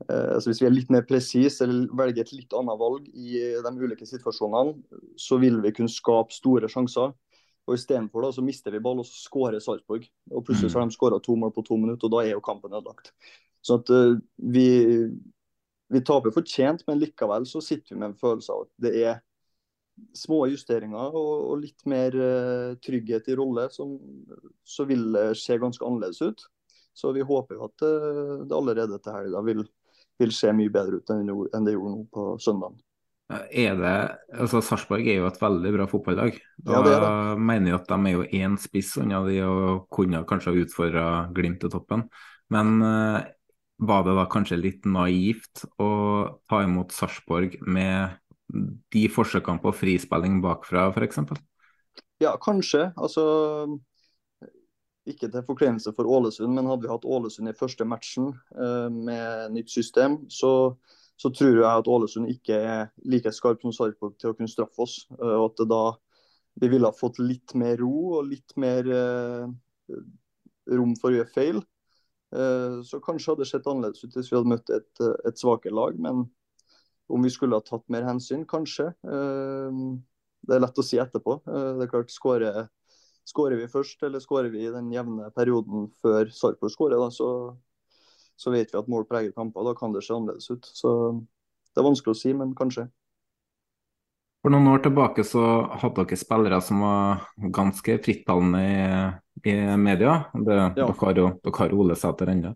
[0.06, 3.72] Altså Hvis vi er litt mer presise eller velger et litt annet valg i de
[3.80, 4.76] ulike situasjonene,
[5.18, 7.14] så vil vi kunne skape store sjanser.
[7.66, 10.06] Og Istedenfor så mister vi ball, og så skårer Sarpsborg.
[10.32, 12.44] Og Plutselig så har de skåra to mål på to minutter, og da er jo
[12.46, 13.14] kampen ødelagt.
[13.66, 14.18] Så at eh,
[14.54, 14.68] vi,
[15.90, 19.24] vi taper fortjent, men likevel så sitter vi med en følelse av at det er
[20.16, 23.96] små justeringer og, og litt mer eh, trygghet i rolle, som,
[24.62, 26.46] så vil det se ganske annerledes ut.
[26.96, 27.82] Så vi håper jo at
[28.48, 29.66] det allerede til helga vil,
[30.20, 31.26] vil se mye bedre ut enn
[31.66, 32.76] det gjorde- nå på søndag.
[33.28, 36.36] Er det, altså Sarpsborg er jo et veldig bra fotballag.
[36.64, 37.00] Ja, det det.
[37.02, 40.62] jeg mener jo at de er jo én spiss unna de og kunne kanskje ha
[40.62, 42.08] utfordra Glimt til toppen.
[42.54, 43.26] Men eh,
[43.80, 45.90] var det da kanskje litt naivt å
[46.48, 48.14] ta imot Sarpsborg med
[48.94, 51.18] de forsøkene på frispilling bakfra, f.eks.?
[52.22, 52.92] Ja, kanskje.
[52.96, 53.26] Altså
[55.06, 59.54] ikke til forkleinelse for Ålesund, men hadde vi hatt Ålesund i første matchen eh, med
[59.54, 60.74] nytt system, så,
[61.18, 64.82] så tror jeg at Ålesund ikke er like skarp som Sarpsborg til å kunne straffe
[64.86, 65.04] oss.
[65.20, 65.84] eh, og at da
[66.56, 69.46] vi ville ha fått litt mer ro og litt mer eh,
[70.72, 71.62] rom for å gjøre feil.
[72.36, 75.76] Eh, så kanskje hadde det sett annerledes ut hvis vi hadde møtt et, et svakere
[75.76, 76.00] lag.
[76.00, 76.26] Men
[77.12, 78.88] om vi skulle ha tatt mer hensyn, kanskje.
[79.04, 79.82] Eh,
[80.46, 81.40] det er lett å si etterpå.
[81.46, 82.68] Det er klart, skårer
[83.26, 87.30] Skårer vi først, eller skårer vi i den jevne perioden før Sarpsborg skårer, så,
[88.38, 89.66] så vet vi at mål preger kamper.
[89.66, 90.66] Da kan det se annerledes ut.
[90.66, 90.92] Så
[91.74, 92.86] Det er vanskelig å si, men kanskje.
[94.46, 95.42] For noen år tilbake så
[95.82, 98.76] hadde dere spillere som var ganske frittalende i,
[99.50, 100.20] i media.
[100.38, 100.70] Det, Ja.
[100.86, 102.52] dere, har jo, dere har Ole Sæter ennå.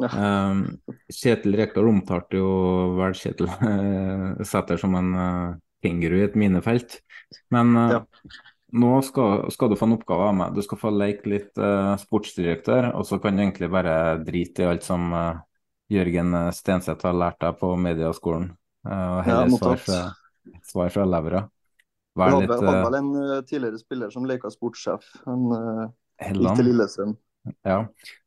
[0.00, 0.08] Ja.
[0.50, 0.64] Um,
[1.12, 2.48] Kjetil Rekdal omtalte jo
[2.96, 5.54] vel Kjetil eh, Sæter som en uh,
[5.84, 6.96] kenguru i et minefelt.
[7.52, 8.00] Men uh, Ja.
[8.74, 10.54] Nå skal, skal du få en oppgave av meg.
[10.56, 13.94] Du skal få leke litt uh, sportsdirektør, og så kan du egentlig bare
[14.26, 15.42] drite i alt som uh,
[15.92, 18.48] Jørgen eh, Stenseth har lært deg på mediaskolen.
[18.86, 19.84] Uh, og Ja, heller svar mottatt.
[19.84, 19.98] fra,
[20.64, 21.42] svar fra levra.
[22.16, 23.10] Vær hadde, litt hadde eh, vel en
[23.48, 25.04] tidligere spiller som leka sportssjef.
[25.26, 25.84] Han uh,
[26.30, 27.14] gikk til Lillestrøm.
[27.66, 27.78] Ja.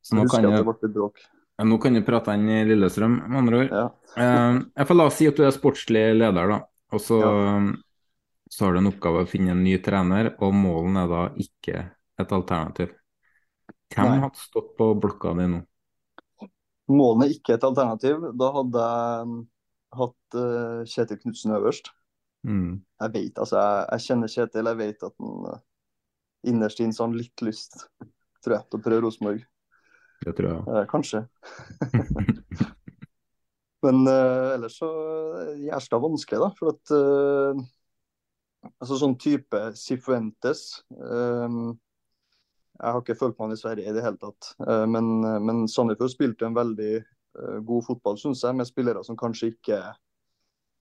[0.06, 1.26] Så Jeg nå husker kan, at det du, ble bråk.
[1.66, 3.76] nå kan du prate inn i Lillestrøm, med andre ord.
[3.82, 3.88] Ja.
[4.78, 6.62] Jeg får la oss si at du er sportslig leder, da.
[6.94, 7.36] Og så, Ja.
[8.50, 11.84] Så har du en oppgave å finne en ny trener, og målen er da ikke
[12.18, 12.94] et alternativ.
[13.94, 14.22] Hvem Nei.
[14.24, 15.62] hadde stått på blokka di nå?
[16.92, 18.30] Målene er ikke et alternativ.
[18.40, 19.38] Da hadde jeg
[20.00, 21.92] hatt uh, Kjetil Knutsen øverst.
[22.48, 22.80] Mm.
[23.04, 24.72] Jeg vet, altså, jeg, jeg kjenner Kjetil.
[24.72, 25.60] Jeg vet at han uh,
[26.48, 27.84] innerst inne har litt lyst
[28.44, 29.46] tror jeg, til å prøve Rosenborg.
[30.24, 30.64] Det tror jeg.
[30.72, 31.24] Uh, kanskje.
[33.86, 34.88] Men eh, ellers så
[35.38, 36.50] er Gjerstad vanskelig, da.
[36.58, 37.60] For at eh,
[38.78, 41.78] altså sånn type Sifuentes Um,
[42.78, 44.52] Jeg har ikke følt med han i Sverige i det hele tatt.
[44.62, 45.08] Uh, men,
[45.46, 49.80] men Sandefjord spilte en veldig uh, god fotball, syns jeg, med spillere som kanskje ikke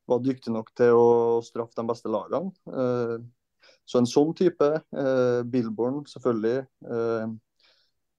[0.07, 1.09] var dyktige nok til å
[1.43, 2.53] straffe de beste lagene.
[2.69, 3.25] Uh,
[3.87, 4.67] så en sånn type.
[4.99, 6.59] Eh, Billborn, selvfølgelig.
[6.91, 7.27] Eh,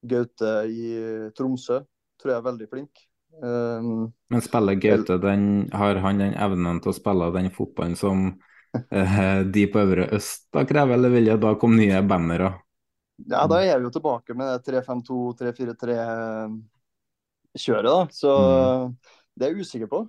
[0.07, 0.91] Gaute i
[1.35, 1.81] Tromsø
[2.17, 3.03] tror jeg er veldig flink.
[3.37, 8.23] Um, Men spiller Gaute den, har han den evnen til å spille den fotballen som
[8.31, 8.53] eh,
[9.53, 12.55] de på Øvre Øst da krever, det da komme nye bannere?
[13.25, 18.07] ja, da er vi jo tilbake med det 3-5-2, 3-4-3-kjøret, da.
[18.13, 18.32] Så
[19.34, 19.99] det er jeg usikker på.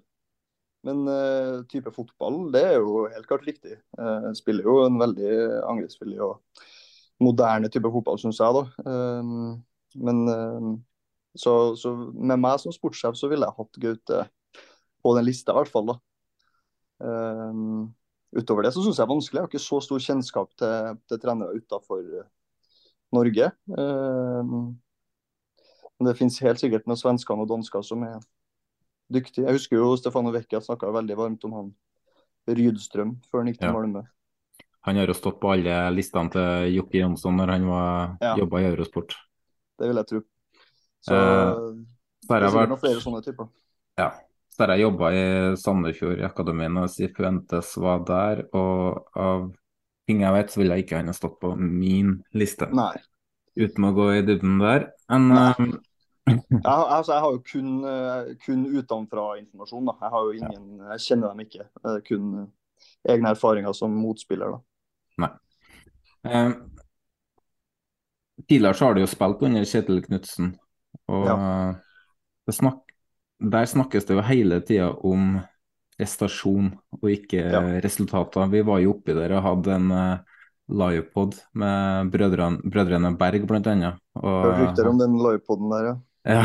[0.87, 3.75] Men uh, type fotball, det er jo helt klart riktig.
[3.99, 5.31] Uh, spiller jo en veldig
[5.67, 6.33] angrepsvillig og
[7.25, 8.51] moderne type fotball, syns jeg.
[8.55, 8.63] da.
[8.87, 9.25] Uh,
[9.99, 10.17] men
[11.39, 14.19] så, så, med meg som sportssjef så ville jeg hatt Gaute
[15.03, 15.87] på den lista, i hvert fall.
[15.91, 15.97] da.
[16.99, 17.95] Um,
[18.37, 19.39] utover det så syns jeg det er vanskelig.
[19.39, 22.03] Jeg har ikke så stor kjennskap til, til trenere utenfor
[23.13, 23.51] Norge.
[23.73, 24.77] Um,
[25.99, 28.19] men det finnes helt sikkert noen svensker og dansker som er
[29.13, 29.47] dyktige.
[29.49, 31.71] Jeg husker jo Stefano Vecchia snakka veldig varmt om han
[32.49, 33.75] Rydstrøm før han gikk til Ja.
[33.75, 34.03] Malmö.
[34.87, 38.37] Han har jo stått på alle listene til Jokke Jonsson når han var, Ja.
[38.39, 39.17] jobba i Eurosport.
[39.79, 40.21] Det vil jeg tro.
[41.05, 41.55] Så Eh,
[42.29, 42.69] Så det er sikkert vært...
[42.69, 43.49] noen flere sånne typer.
[43.99, 44.11] Ja.
[44.51, 45.25] Så der jeg jobba i
[45.61, 49.45] Sandefjord i akademiet og Sifuentes var der, og av
[50.09, 52.67] ting jeg vet, så ville jeg ikke han ha stått på min liste.
[52.75, 52.95] Nei.
[53.59, 54.89] Uten å gå i dybden der.
[55.11, 55.61] Men eh,
[56.29, 59.93] Jeg, har- altså, jeg har jo kun, eh, kun utenfra-informasjon.
[60.01, 61.69] Jeg har jo ingen, jeg kjenner dem ikke.
[62.09, 64.57] Kun eh, egne erfaringer som motspiller.
[64.57, 64.59] da.
[65.25, 65.31] Nei.
[66.29, 66.53] Eh,
[68.49, 70.53] tidligere så har du jo spilt under Kjetil Knutsen,
[71.09, 71.27] og
[72.47, 72.88] det snak
[73.39, 75.39] der snakkes det jo hele tida om
[75.99, 77.43] prestasjon og ikke
[77.83, 78.51] resultater.
[78.53, 83.67] Vi var jo oppi der og hadde en uh, livepod med brødrene, brødrene Berg, blant
[83.71, 83.99] annet.
[84.21, 85.97] Og, Hørt rykter om den livepoden der, ja.
[86.37, 86.45] ja.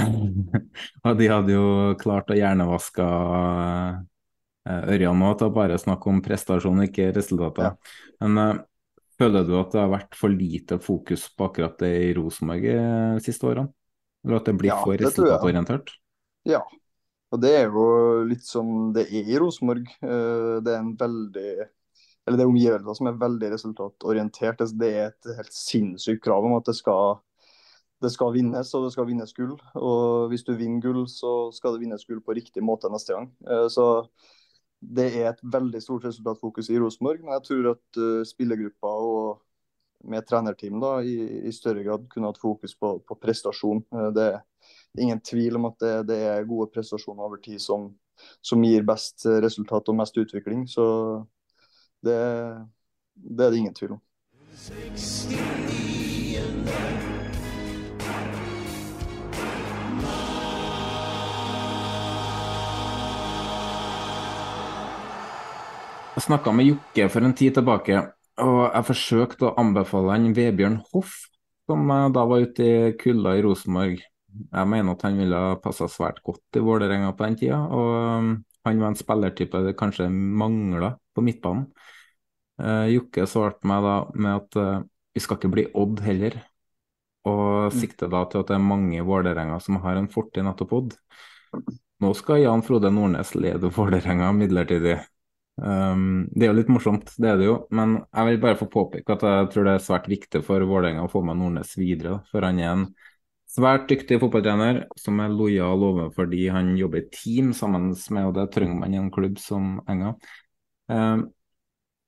[1.06, 1.68] og de hadde jo
[2.02, 4.02] klart å hjernevaske uh,
[4.64, 7.76] Ørjan nå til å bare snakke om prestasjon, ikke resultater.
[8.24, 8.62] Men uh,
[9.22, 13.26] føler du at det har vært for lite fokus på akkurat det i Rosenborg de
[13.26, 13.70] siste årene?
[14.24, 15.92] Eller at det blir Ja, for resultatorientert?
[16.48, 16.64] Ja.
[17.34, 17.86] Og det er jo
[18.30, 19.88] litt som det er i Rosenborg.
[20.06, 21.70] Eh, Det er en veldig
[22.26, 24.58] Eller det er omgivelser som er veldig resultatorientert.
[24.80, 27.20] Det- er et helt sinnssykt krav om at det skal
[28.02, 29.58] det skal vinnes, og det skal vinnes gull.
[29.76, 33.32] Og hvis du vinner gull, så skal det vinnes gull på riktig måte neste gang.
[33.48, 34.08] Eh, Så
[34.82, 37.22] det er et veldig stort resultatfokus i Rosenborg.
[37.24, 39.42] Men jeg tror at eh, spillergruppa og
[40.04, 43.84] med trenerteam da, i, i større grad kunne hatt fokus på, på prestasjon.
[44.14, 44.42] Det er
[45.00, 47.90] ingen tvil om at det, det er gode prestasjoner over tid som,
[48.42, 50.68] som gir best resultat og mest utvikling.
[50.70, 50.86] Så
[52.04, 52.18] det,
[53.16, 54.02] det er det ingen tvil om.
[66.14, 68.00] Jeg snakka med Jokke for en tid tilbake,
[68.46, 71.16] og jeg forsøkte å anbefale han Vebjørn Hoff,
[71.66, 74.04] som eh, da var ute i kulda i Rosenborg.
[74.34, 77.92] Jeg mener at han ville ha passa svært godt i Vålerenga på den tida, og
[78.24, 78.32] um,
[78.66, 81.68] han var en spillertype det kanskje mangla på midtbanen.
[82.62, 84.82] Eh, Jokke svarte meg da med at eh,
[85.14, 86.38] vi skal ikke bli Odd heller,
[87.30, 90.76] og sikter da til at det er mange i Vålerenga som har en fortid nettopp
[90.80, 90.96] Odd.
[92.04, 94.98] Nå skal Jan Frode Nordnes lede Vålerenga midlertidig.
[95.62, 98.66] Um, det er jo litt morsomt, det er det jo, men jeg vil bare få
[98.74, 102.22] påpeke at jeg tror det er svært viktig for Vålerenga å få med Nordnes videre.
[102.32, 102.88] For han er en
[103.54, 108.34] svært dyktig fotballtrener som er lojal overfor de han jobber i team sammen med, og
[108.38, 110.16] det trenger man i en klubb som Enga.
[110.90, 111.28] Um,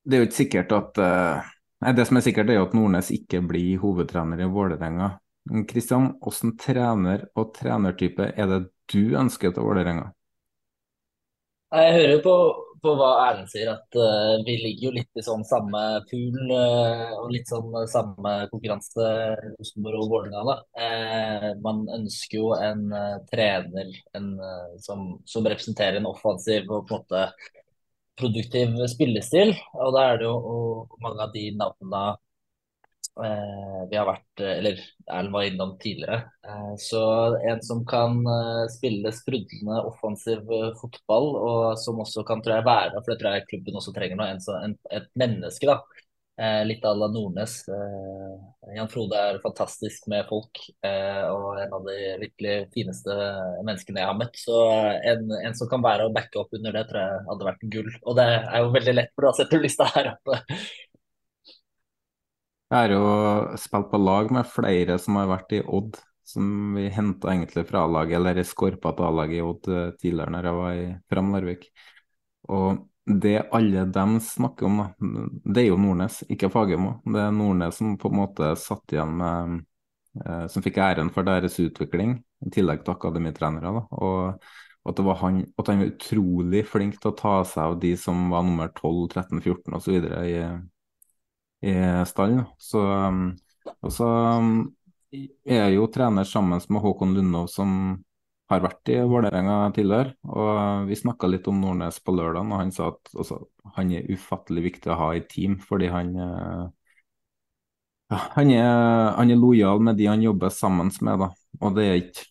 [0.05, 1.51] det er jo ikke sikkert at uh,
[1.83, 5.09] Nei, det som er sikkert, er at Nordnes ikke blir hovedtrener i Vålerenga.
[5.69, 10.07] Kristian, hvordan trener og trenertype er det du ønsker til Vålerenga?
[11.75, 12.35] Jeg hører på,
[12.85, 17.15] på hva Erlend sier, at uh, vi ligger jo litt i sånn samme pool uh,
[17.23, 19.09] og litt sånn samme konkurranse,
[19.55, 20.57] Rosenborg og Vålerenga.
[20.85, 22.87] Eh, man ønsker jo en
[23.31, 24.31] trener en,
[24.83, 27.25] som, som representerer en offensiv og på en måte
[28.19, 29.55] produktiv spillestil.
[29.79, 30.37] Og da er det jo
[31.03, 32.05] mange av de navnene
[33.89, 36.17] vi har vært, eh, eller Erlend var innom tidligere.
[36.47, 37.01] Eh, så
[37.49, 42.67] en som kan eh, spille sprudlende offensiv eh, fotball, og som også kan tror jeg,
[42.67, 45.69] være, for det tror jeg klubben også trenger nå, en, en, et menneske.
[45.69, 45.79] da.
[46.37, 47.53] Eh, litt à la Nordnes.
[47.71, 51.95] Eh, Jan Frode er fantastisk med folk, eh, og en av de
[52.25, 53.15] virkelig fineste
[53.63, 54.35] menneskene jeg har møtt.
[54.41, 54.57] Så
[55.13, 57.87] en, en som kan være og backe opp under det, tror jeg hadde vært gull.
[58.03, 60.41] Og det er jo veldig lett, for da setter du lista her oppe.
[62.73, 66.87] Jeg har jo spilt på lag med flere som har vært i Odd, som vi
[66.89, 70.79] henta egentlig fra A-laget, eller skorpa til A-laget i Odd eh, tidligere når jeg var
[70.79, 71.69] i Fram Larvik.
[72.49, 74.81] Og det alle dem snakker om,
[75.45, 76.97] det er jo Nordnes, ikke Fagermo.
[77.05, 79.57] Det er Nordnes som på en måte satt igjen med
[80.25, 83.75] eh, Som fikk æren for deres utvikling, i tillegg til akademitrenere.
[83.77, 84.41] da, og
[84.89, 88.45] at, han, at han var utrolig flink til å ta seg av de som var
[88.45, 90.09] nummer 12, 13, 14 osv.
[90.25, 90.39] i
[91.65, 91.75] i
[92.09, 92.43] stallen.
[92.61, 93.31] Så, um,
[93.81, 94.09] og så
[94.41, 94.51] um,
[95.13, 97.71] er jeg jo trener sammen med Håkon Lundov, som
[98.51, 100.13] har vært i Vålerenga tidligere.
[100.29, 103.39] Og vi snakka litt om Nordnes på lørdag, og han sa at altså,
[103.77, 106.65] han er ufattelig viktig å ha i team, fordi han eh,
[108.13, 111.31] han, er, han er lojal med de han jobber sammen med, da.
[111.61, 112.27] Og det er ikke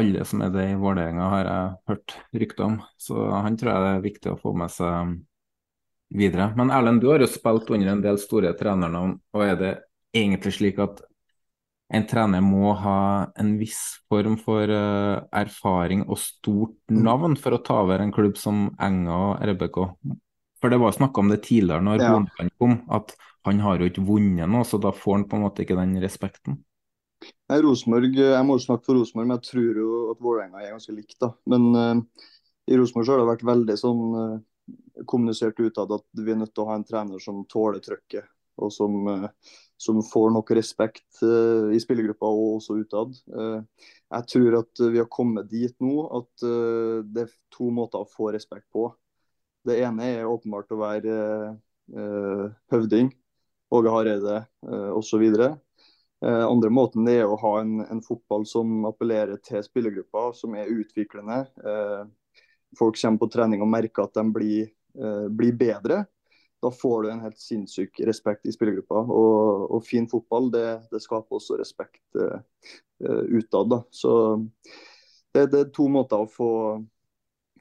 [0.00, 2.78] alle som er det i Vålerenga, har jeg hørt rykter om.
[3.00, 5.18] Så han tror jeg det er viktig å få med seg
[6.10, 6.50] videre.
[6.56, 9.72] Men Erlend, du har jo spilt under en del store trenernavn, og er det
[10.16, 11.02] egentlig slik at
[11.90, 13.00] en trener må ha
[13.40, 18.38] en viss form for uh, erfaring og stort navn for å ta over en klubb
[18.38, 19.80] som Enga og RBK?
[20.62, 22.14] For det var snakka om det tidligere når Ja.
[22.60, 23.14] Kom, at
[23.48, 25.96] han har jo ikke vunnet noe, så da får han på en måte ikke den
[26.02, 26.60] respekten.
[27.50, 30.94] Nei, Rosenborg, Jeg må snakke for Rosenborg, men jeg tror jo at Vålerenga er ganske
[30.94, 31.18] likt.
[31.20, 31.32] da.
[31.50, 32.28] Men uh,
[32.70, 34.38] i Rosenborg så har det vært veldig sånn eh,
[35.06, 38.28] kommunisert utad at vi er nødt til å ha en trener som tåler trøkket.
[38.60, 39.28] Og som, eh,
[39.80, 43.14] som får nok respekt eh, i spillergruppa og også utad.
[43.32, 48.10] Eh, jeg tror at vi har kommet dit nå at det er to måter å
[48.10, 48.90] få respekt på.
[49.64, 51.16] Det ene er åpenbart å være
[52.70, 53.10] høvding,
[53.70, 54.36] Åge Hareide
[54.96, 55.22] osv.
[56.22, 61.44] Andre måten er å ha en, en fotball som appellerer til spillergruppa, som er utviklende.
[62.78, 64.70] Folk kommer på trening og merker at de blir,
[65.30, 66.04] blir bedre.
[66.62, 68.94] Da får du en helt sinnssyk respekt i spillergruppa.
[68.94, 72.42] Og, og fin fotball det, det skaper også respekt eh,
[73.06, 73.70] eh, utad.
[73.72, 73.80] Da.
[73.90, 74.12] Så
[75.32, 76.50] det, det er to måter å få,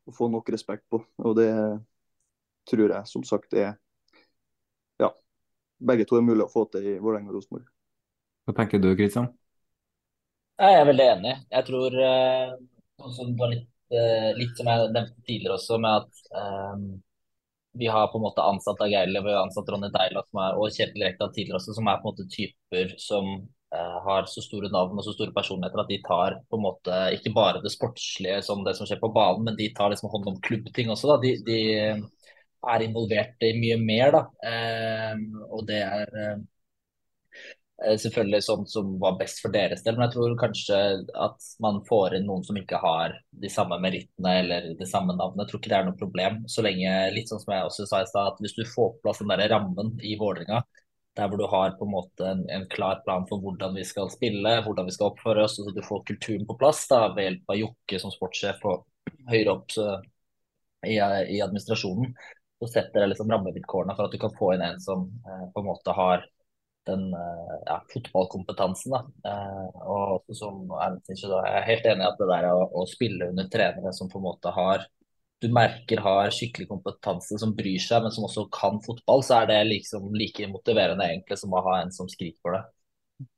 [0.04, 1.00] å få nok respekt på.
[1.24, 1.52] Og det
[2.70, 3.78] tror jeg som sagt er
[5.00, 5.14] Ja,
[5.80, 7.70] begge to er mulig å få til i Vålerenga og Rosenborg.
[8.50, 9.32] Hva tenker du, Kristian?
[10.60, 11.38] Jeg er veldig enig.
[11.56, 12.58] Jeg tror eh,
[13.00, 16.90] sånn som det var litt, eh, litt som jeg nevnte tidligere også, med at eh,
[17.78, 20.74] vi har på en måte ansatt Ageile, vi har ansatt Ronny Deila som er, og
[20.74, 23.30] Kjetil Rekdal tidligere også, som er på en måte typer som
[23.76, 27.02] eh, har så store navn og så store personligheter at de tar på en måte
[27.18, 30.32] ikke bare det sportslige som det som skjer på banen, men de tar liksom hånd
[30.34, 31.14] om klubbting også.
[31.14, 31.20] da.
[31.24, 31.60] De, de
[32.74, 34.24] er involvert i mye mer, da.
[34.50, 36.40] Eh, og det er eh,
[37.80, 40.80] Selvfølgelig sånn som var best for deres del, men jeg tror kanskje
[41.16, 43.14] at man får inn noen som ikke har
[43.44, 45.46] de samme merittene eller det samme navnet.
[45.46, 48.02] Jeg tror ikke det er noe problem, så lenge, litt sånn som jeg også sa
[48.04, 50.60] i stad, at hvis du får på plass den der rammen i Vålerenga,
[51.16, 54.12] der hvor du har på en måte en, en klar plan for hvordan vi skal
[54.12, 57.30] spille, hvordan vi skal oppføre oss, og så du får kulturen på plass da, ved
[57.30, 58.84] hjelp av Jokke som sportssjef og
[59.32, 59.88] høyere opp så,
[60.88, 62.12] i, i administrasjonen,
[62.60, 65.64] så setter det liksom rammevilkårene for at du kan få inn en som eh, på
[65.64, 66.28] en måte har
[66.90, 68.96] den eh, ja, fotballkompetansen.
[68.96, 69.32] Da.
[69.32, 72.88] Eh, og som Erlend sier, da er helt enig i at det der å, å
[72.90, 74.88] spille under trenere som på en måte har
[75.40, 79.46] du merker har skikkelig kompetanse, som bryr seg, men som også kan fotball, så er
[79.48, 82.66] det liksom like motiverende egentlig som å ha en som skriker for det.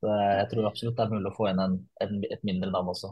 [0.02, 2.90] Så jeg tror absolutt det er mulig å få inn en, en, et mindre navn
[2.94, 3.12] også.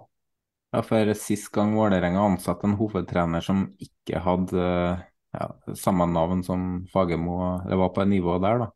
[0.74, 4.66] Ja, for Sist gang Vålerenga ansatte en hovedtrener som ikke hadde
[5.34, 8.70] ja, samme navn som Fagermo, det var på et nivå der, da.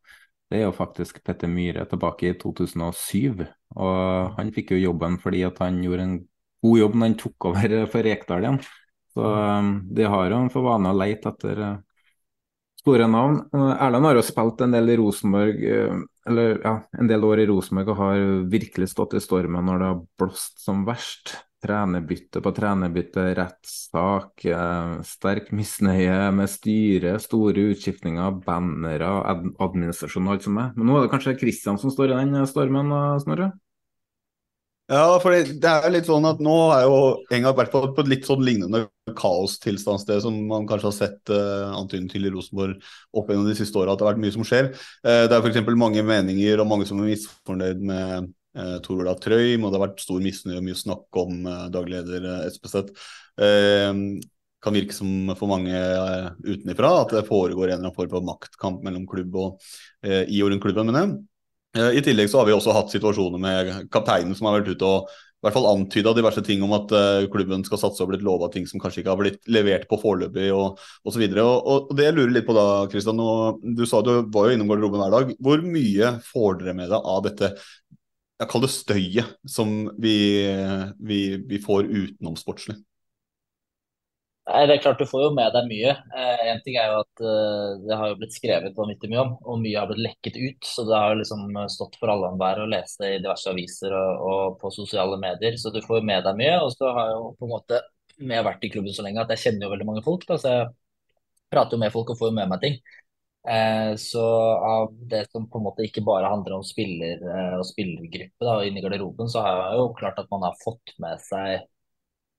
[0.54, 3.40] Det er jo faktisk Petter Myhre tilbake i 2007.
[3.74, 6.12] Og han fikk jo jobben fordi at han gjorde en
[6.62, 8.60] god jobb når han tok over for Rekdal igjen.
[9.14, 11.72] Så um, de har jo for vane å leite etter uh,
[12.84, 13.40] store navn.
[13.50, 15.98] Uh, Erlend har jo spilt en del i Rosenborg, uh,
[16.30, 18.22] eller ja, en del år i Rosenborg og har
[18.54, 21.34] virkelig stått i stormen når det har blåst som verst.
[21.64, 29.12] Trenerbytte på trenerbytte, rettssak, eh, sterk misnøye med styret, store utskiftninger, bannere,
[29.64, 30.74] administrasjon og alt som er.
[30.76, 32.92] Men nå er det kanskje Kristian som står i den stormen,
[33.24, 33.54] Snorre?
[34.84, 36.96] Ja, for det, er litt sånn at nå er jo
[37.32, 38.82] Enga vært på, et litt sånn lignende
[39.16, 42.82] kaostilstandssted som man kanskje har sett uh, antydning til i Rosenborg
[43.16, 44.68] opp gjennom de siste åra, at det har vært mye som skjer.
[45.00, 45.62] Uh, det er f.eks.
[45.80, 48.28] mange meninger og mange som er misfornøyd med
[48.58, 51.66] uh, Tor Olav Trøim, og det har vært stor misnøye og mye snakk om eh,
[51.74, 52.94] daglig leder uh, Espeseth.
[53.40, 54.20] Uh,
[54.64, 58.24] kan virke som for mange uh, utenifra at det foregår en eller annen form for
[58.24, 59.68] maktkamp mellom klubb og
[60.06, 60.88] eh, i og rundt klubben.
[60.88, 61.20] mener jeg.
[61.98, 65.08] I tillegg så har vi også hatt situasjoner med kapteinen som har vært ute og
[65.44, 68.46] i hvert fall antyda diverse ting om at uh, klubben skal satse og blitt lova
[68.48, 71.24] ting som kanskje ikke har blitt levert på foreløpig og osv.
[71.42, 74.72] Og, og det jeg lurer litt på da, Kristian, du sa du var jo innom
[74.72, 75.34] garderoben hver dag.
[75.44, 77.50] Hvor mye får dere med deg av dette
[78.40, 80.16] jeg kaller det støyet som vi,
[80.98, 82.76] vi, vi får utenom sportslig?
[84.44, 85.92] Nei, det er klart Du får jo med deg mye.
[86.20, 89.30] Eh, en ting er jo at eh, Det har jo blitt skrevet vanvittig mye om,
[89.40, 90.68] og mye har blitt lekket ut.
[90.68, 93.94] Så det har jo liksom stått for alle enhver å lese det i diverse aviser
[93.96, 95.56] og, og, på sosiale medier.
[95.60, 96.58] Så du får jo med deg mye.
[96.66, 97.80] Og så har jeg jo på en måte
[98.18, 100.28] vi vært i klubben så lenge at jeg kjenner jo veldig mange folk.
[100.28, 100.68] Da, så jeg
[101.54, 102.78] prater jo med folk og får jo med meg ting.
[103.48, 104.24] Eh, så
[104.56, 108.54] av det som på en måte ikke bare handler om spiller eh, og spillergruppe da,
[108.64, 111.66] inni garderoben, så har jeg jo klart at man har fått med seg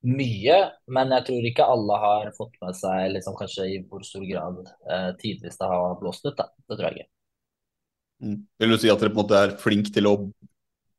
[0.06, 0.58] mye,
[0.94, 4.64] men jeg tror ikke alle har fått med seg liksom, kanskje i hvor stor grad
[4.66, 6.36] eh, tidvis det har blåst ut.
[6.38, 6.50] Da.
[6.66, 7.12] Det tror jeg ikke.
[8.26, 8.38] Mm.
[8.62, 10.18] Vil du si at dere på en måte er flink til å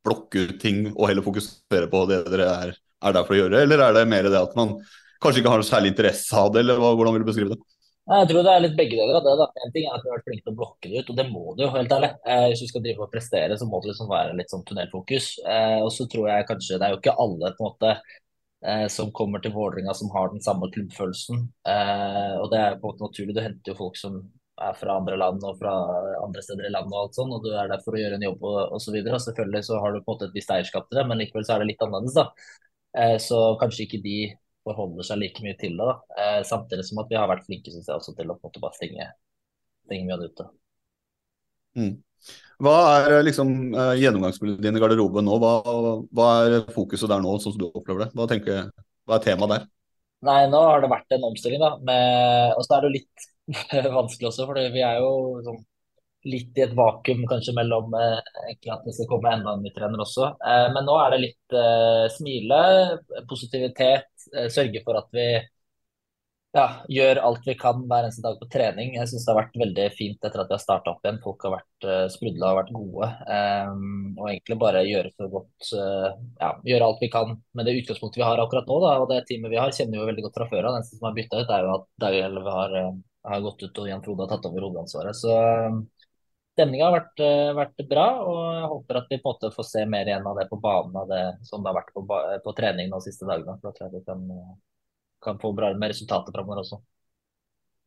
[0.07, 3.67] blokke ut ting og heller fokusere på det dere er, er der for å gjøre,
[3.67, 4.77] eller er det mer det at man
[5.23, 7.76] kanskje ikke har noe særlig interesse av det, eller hvordan vil du beskrive det?
[8.07, 9.33] Jeg tror det er litt begge deler av det.
[9.41, 9.47] da.
[9.65, 11.25] En ting er at vi har vært flinke til å blokke det ut, og det
[11.27, 12.11] må du jo, helt ærlig.
[12.23, 15.27] Eh, hvis du skal drive og prestere, så må det liksom være litt sånn tunnelfokus.
[15.43, 17.91] Eh, og så tror jeg kanskje Det er jo ikke alle på en måte
[18.63, 21.43] eh, som kommer til Vålerenga som har den samme klubbfølelsen.
[21.67, 23.35] Og det er på en måte naturlig.
[23.35, 24.23] Du henter jo folk som
[24.63, 25.75] er fra andre land og fra
[26.23, 28.29] andre steder i landet og alt sånn, og du er der for å gjøre en
[28.31, 29.03] jobb og osv.
[29.03, 31.57] Selvfølgelig så har du på en måte et visst eierskap til det, men likevel så
[31.57, 33.19] er det litt annerledes, da.
[33.21, 34.19] Så kanskje ikke de
[34.67, 35.93] forholder seg like mye til det.
[36.21, 38.51] Eh, samtidig som at vi har vært flinke synes jeg, også til å på en
[38.51, 39.07] måte bare stenge,
[39.87, 40.49] stenge mye av det ute.
[41.77, 41.95] Mm.
[42.65, 45.39] Hva er liksom eh, gjennomgangsbildet din i garderoben nå?
[45.43, 45.53] Hva,
[46.17, 48.11] hva, er fokuset der nå, sånn som du opplever det?
[48.17, 48.69] Hva, tenker,
[49.07, 49.67] hva er temaet der?
[50.27, 51.75] Nei, nå har det vært en omstilling, da.
[51.85, 53.27] Med, og så er det jo litt
[53.99, 55.13] vanskelig også, for vi er jo
[55.47, 55.61] sånn
[56.27, 59.73] litt i et vakuum kanskje mellom eh, egentlig at det skal komme enda en ny
[59.75, 60.33] trener også.
[60.43, 62.63] Eh, men nå er det litt eh, smile,
[63.31, 64.11] positivitet,
[64.51, 65.29] sørge for at vi
[66.57, 68.95] ja, gjør alt vi kan hver eneste dag på trening.
[68.97, 71.19] Jeg syns det har vært veldig fint etter at vi har starta opp igjen.
[71.25, 73.09] Folk har vært uh, sprudla og vært gode.
[73.29, 76.09] Um, og egentlig bare gjøre så godt uh,
[76.41, 78.79] ja, gjøre alt vi kan med det utgangspunktet vi har akkurat nå.
[78.87, 80.79] Da, og det teamet vi har, kjenner vi jo veldig godt fra før av.
[80.79, 82.79] Den som har bytta ut, er jo at Daniel har,
[83.33, 85.21] har gått ut og Jan Frode har tatt over hovedansvaret.
[85.21, 85.83] Så um,
[86.57, 87.25] stemninga har vært,
[87.61, 90.41] vært, bra, og jeg håper at vi på en måte får se mer igjen av
[90.41, 92.05] det på banen av det som det har vært på,
[92.47, 93.59] på trening de siste dagene.
[93.61, 94.25] for da tror jeg vi kan
[95.27, 96.81] kan få bra med resultater framover også.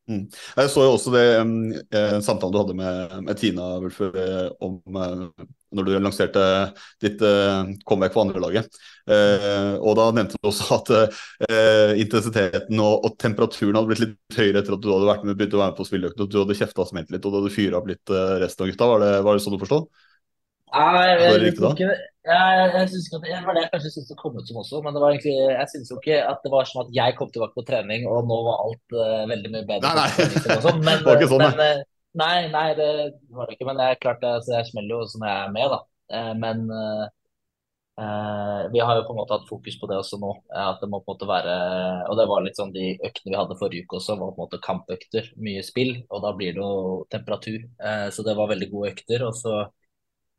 [0.09, 0.25] Mm.
[0.57, 4.79] Jeg så jo også det um, samtalen du hadde med, med Tina Wulfer eh, om
[4.97, 5.25] eh,
[5.75, 6.43] når du lanserte
[7.03, 8.79] ditt uh, comeback for andrelaget.
[9.09, 14.37] Uh, og da nevnte du også at uh, intensiteten og, og, temperaturen hadde blitt litt
[14.37, 16.37] høyere etter at du hadde vært med, begynt å være med på spilleøkene, og du
[16.43, 18.93] hadde kjefta og smelt litt, og du hadde fyra opp litt uh, resten av gutta.
[18.93, 19.83] Var det, var det sånn du forsto?
[20.69, 21.93] Nei, jeg, jeg, jeg, ikke,
[22.29, 24.81] jeg, synes ikke at det var det jeg kanskje syntes det kom ut som også,
[24.85, 27.31] men det var egentlig, jeg synes jo ikke at det var som at jeg kom
[27.33, 28.99] tilbake på trening, og nå var alt
[29.31, 29.95] veldig mye bedre.
[29.97, 30.59] Nei, nei.
[30.61, 30.83] Sånn.
[30.85, 31.81] Men, det var ikke sånn, men,
[32.17, 32.89] nei, nei, det
[33.29, 33.69] var det ikke.
[33.69, 35.79] Men det er klart altså, jeg smeller jo når jeg er med, da.
[36.17, 36.67] Eh, men
[38.71, 40.29] vi har jo på en måte hatt fokus på det også nå.
[40.55, 41.55] at det må på en måte være,
[42.07, 44.45] og det var litt sånn De øktene vi hadde forrige uke også, var på en
[44.45, 45.27] måte kampøkter.
[45.43, 47.65] Mye spill, og da blir det jo temperatur.
[48.15, 49.25] så det var veldig gode økter.
[49.27, 49.57] og så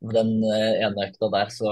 [0.09, 1.71] den eh, ene økta der, så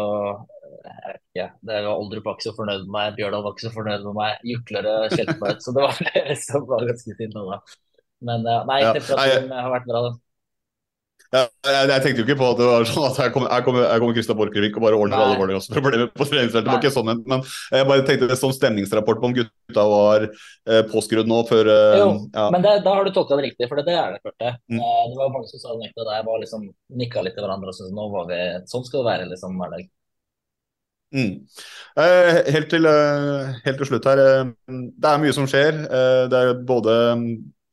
[1.34, 4.06] ja, det var Oldrup var ikke så fornøyd med meg, Bjørdal var ikke så fornøyd
[4.06, 5.64] med meg, Juklere skjelte meg ut.
[5.66, 7.60] Så det var det var ganske sinna da.
[8.26, 10.18] Men nei, temperaturen har vært bra, den.
[11.30, 13.76] Ja, jeg, jeg, tenkte jo ikke på at det var sånn at her kommer, kom,
[13.78, 15.26] kom her Christian Borchgrevink og bare ordner Nei.
[15.28, 16.66] alle Vålerengas problemer på treningsfeltet.
[16.66, 17.44] Det var ikke sånn, men
[17.76, 21.98] jeg bare tenkte det som stemningsrapport på om gutta var eh, påskrudd nå før eh,
[22.02, 22.48] Jo, ja.
[22.56, 24.24] men det, da har du tolka det riktig, for det, det er det.
[24.26, 24.56] første.
[24.74, 24.82] mm.
[24.82, 26.66] eh, det var mange som sa det der var liksom
[27.04, 28.42] nikka litt til hverandre og syntes nå var vi
[28.74, 29.86] Sånn skal det være liksom hver dag.
[31.14, 31.32] Mm.
[32.02, 34.26] Eh, helt, til, eh, helt, til, slutt her.
[34.66, 35.84] Det er mye som skjer.
[36.34, 36.98] det er både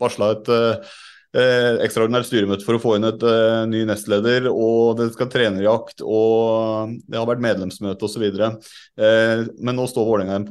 [0.02, 5.10] varsla et eh, ekstraordinært styremøte for å få inn et eh, ny nestleder, og det
[5.14, 8.28] skal trenerjakt, og det har vært medlemsmøte osv.
[8.28, 10.44] Eh, men nå står Vålerenga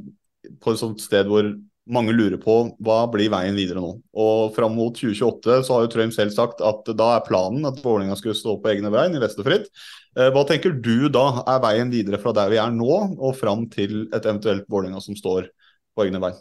[0.61, 1.49] på et sånt sted hvor
[1.85, 3.91] mange lurer på hva blir veien videre nå.
[4.17, 7.81] Og Fram mot 2028 så har jo Trøim selv sagt at da er planen at
[7.83, 9.69] Vålerenga skulle stå på egne bein i Vesterfritt.
[10.17, 13.67] Eh, hva tenker du da er veien videre fra der vi er nå og fram
[13.73, 15.51] til et eventuelt Vålerenga som står
[15.95, 16.39] på egne bein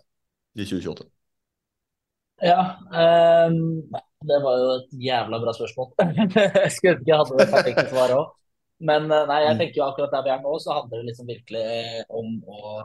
[0.57, 1.13] i 2028?
[2.45, 2.61] Ja,
[3.49, 3.61] um,
[4.28, 5.92] det var jo et jævla bra spørsmål.
[6.64, 8.32] jeg skulle ikke hatt det perfekte svaret òg.
[8.84, 9.61] Men eh, nei, jeg mm.
[9.62, 12.82] tenker jo akkurat der vi er nå, så handler det liksom virkelig eh, om å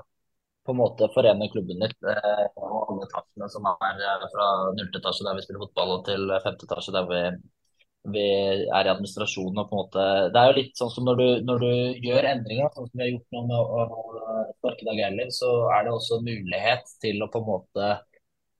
[0.68, 1.98] på en måte forene klubben litt.
[2.06, 6.36] Eh, og alle etasjene som er fra nullte etasje der vi spiller fotball, og til
[6.44, 7.22] femte etasje der vi,
[8.16, 8.26] vi
[8.68, 9.64] er i administrasjonen.
[9.64, 10.06] og på en måte,
[10.36, 11.72] Det er jo litt sånn som når du, når du
[12.06, 15.88] gjør endringer, sånn som vi har gjort nå med å, sparke Dag Erling, så er
[15.88, 17.90] det også mulighet til å på en måte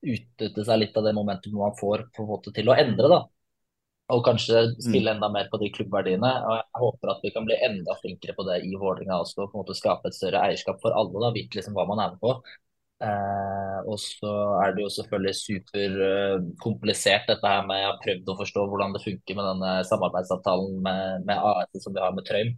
[0.00, 3.10] utnytte seg litt av det momentet man får på en måte til å endre.
[3.12, 3.20] da.
[4.10, 5.16] Og kanskje spille mm.
[5.16, 6.30] enda mer på de klubbverdiene.
[6.46, 9.44] og Jeg håper at vi kan bli enda flinkere på det i Vålerenga også.
[9.44, 11.14] på en måte Skape et større eierskap for alle.
[11.22, 12.34] da, Vite liksom hva man er med på.
[13.00, 18.26] Eh, og så er det jo selvfølgelig superkomplisert uh, dette her med Jeg har prøvd
[18.28, 22.28] å forstå hvordan det funker med denne samarbeidsavtalen med, med AS som vi har med
[22.28, 22.52] Trøim.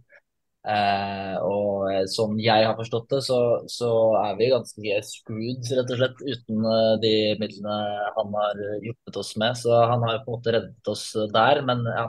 [0.63, 3.37] Eh, og sånn jeg har forstått det, så,
[3.67, 3.89] så,
[4.21, 7.11] er vi ganske screwed, rett og slett, uten uh, de
[7.41, 7.73] midlene
[8.15, 9.57] han har hjulpet oss med.
[9.59, 11.63] Så han har på en måte reddet oss der.
[11.67, 12.05] Men ja,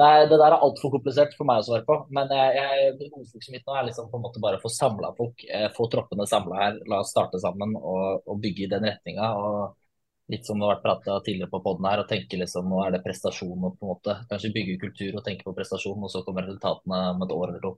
[0.00, 1.98] Det, er, det der er altfor komplisert for meg å svare på.
[2.16, 5.12] Men jeg, jeg, hovedfokuset mitt nå er liksom på en måte bare å få samla
[5.18, 5.44] folk.
[5.44, 6.80] Eh, få troppene samla her.
[6.88, 9.28] La oss starte sammen og, og bygge i den retninga.
[10.30, 12.94] Litt som det har vært prata tidligere på poden her, å tenke liksom nå er
[12.94, 16.46] det prestasjon på en måte kanskje bygge kultur og tenke på prestasjon, og så kommer
[16.46, 17.72] resultatene om et år eller to.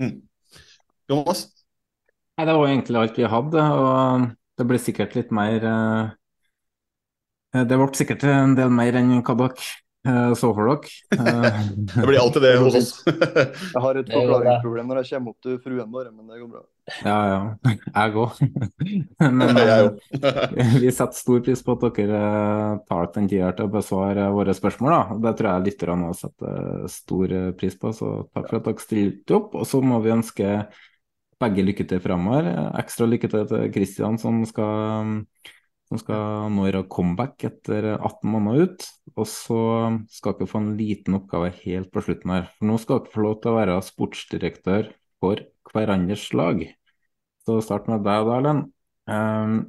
[0.00, 0.20] Mm.
[1.10, 1.44] Jonas?
[2.38, 6.10] Nei, det var egentlig alt vi hadde, og det blir sikkert litt mer eh,
[7.68, 9.68] Det ble sikkert en del mer enn hva dere
[10.08, 10.94] eh, så for dere.
[11.20, 11.60] Eh,
[12.00, 12.92] Det blir alltid det hos oss.
[13.74, 16.64] Jeg har et forklaringsproblem når jeg kommer opp til fruen vår, men det går bra.
[17.04, 17.38] Ja, ja.
[17.94, 18.40] Jeg òg.
[19.38, 19.88] Men eh,
[20.80, 24.54] vi setter stor pris på at dere eh, tar den tida til å besvare våre
[24.56, 24.92] spørsmål.
[24.94, 25.18] Da.
[25.24, 28.84] Det tror jeg lytterne òg setter stor eh, pris på, så takk for at dere
[28.86, 29.56] stilte opp.
[29.60, 30.54] Og så må vi ønske
[31.40, 32.50] begge lykke til fremover.
[32.80, 35.14] Ekstra lykke til til Kristian, som skal,
[35.88, 38.88] som skal nå gjøre comeback etter 18 måneder ut.
[39.16, 39.62] Og så
[40.12, 42.50] skal dere få en liten oppgave helt på slutten her.
[42.58, 46.62] For nå skal dere få lov til å være sportsdirektør for hverandres lag.
[47.46, 48.70] Så start med deg da, Erlend.
[49.10, 49.60] Um,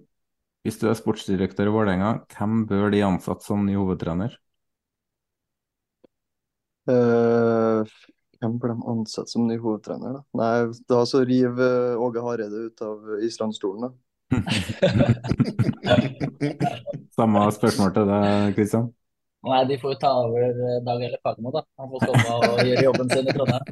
[0.66, 4.36] hvis du er sportsdirektør i Vålerenga, hvem bør de ansatte som ny hovedtrener?
[6.90, 7.88] Uh,
[8.42, 10.22] hvem bør de ansette som ny hovedtrener, da?
[10.38, 10.58] Nei,
[10.90, 13.92] da så river eh, Åge Hareide ut av islandstolen, da.
[17.18, 18.86] Samme spørsmål til deg, Kristian.
[19.46, 21.62] Nei, de får jo ta over eh, Dag Elle Fagermo, da.
[21.82, 23.66] Han får komme og gjøre jobben sin i Trondheim.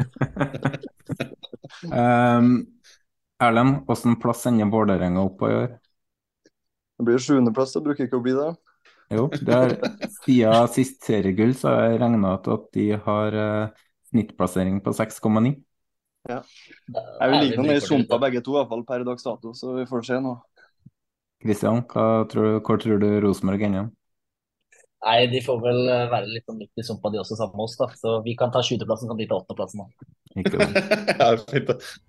[1.89, 2.45] Um,
[3.40, 5.78] Erlend, hvilken plass ender Vålerenga opp på i år?
[7.00, 8.50] Det blir sjuendeplass, det bruker ikke å bli det.
[9.10, 9.76] Jo, det er,
[10.22, 15.56] siden sist seriegull så har jeg regna ut at de har eh, snittplassering på 6,9.
[16.30, 16.42] Ja.
[16.94, 20.06] Jeg vil ligge noe i sumpa begge to, iallfall per dags dato, så vi får
[20.12, 20.36] se nå.
[21.40, 23.90] Kristian, tror, du- hvor tror du Rosenborg ender?
[25.00, 27.70] Nei, de får vel eh, være litt sånn midt i sumpa, de også, sammen med
[27.70, 27.78] oss.
[27.80, 27.88] da.
[27.96, 29.86] Så vi kan ta 20.-plassen, så kan de ta 8.-plassen.
[29.86, 30.10] da.
[30.44, 30.76] Ikke sant?
[31.16, 32.09] Ja, fint.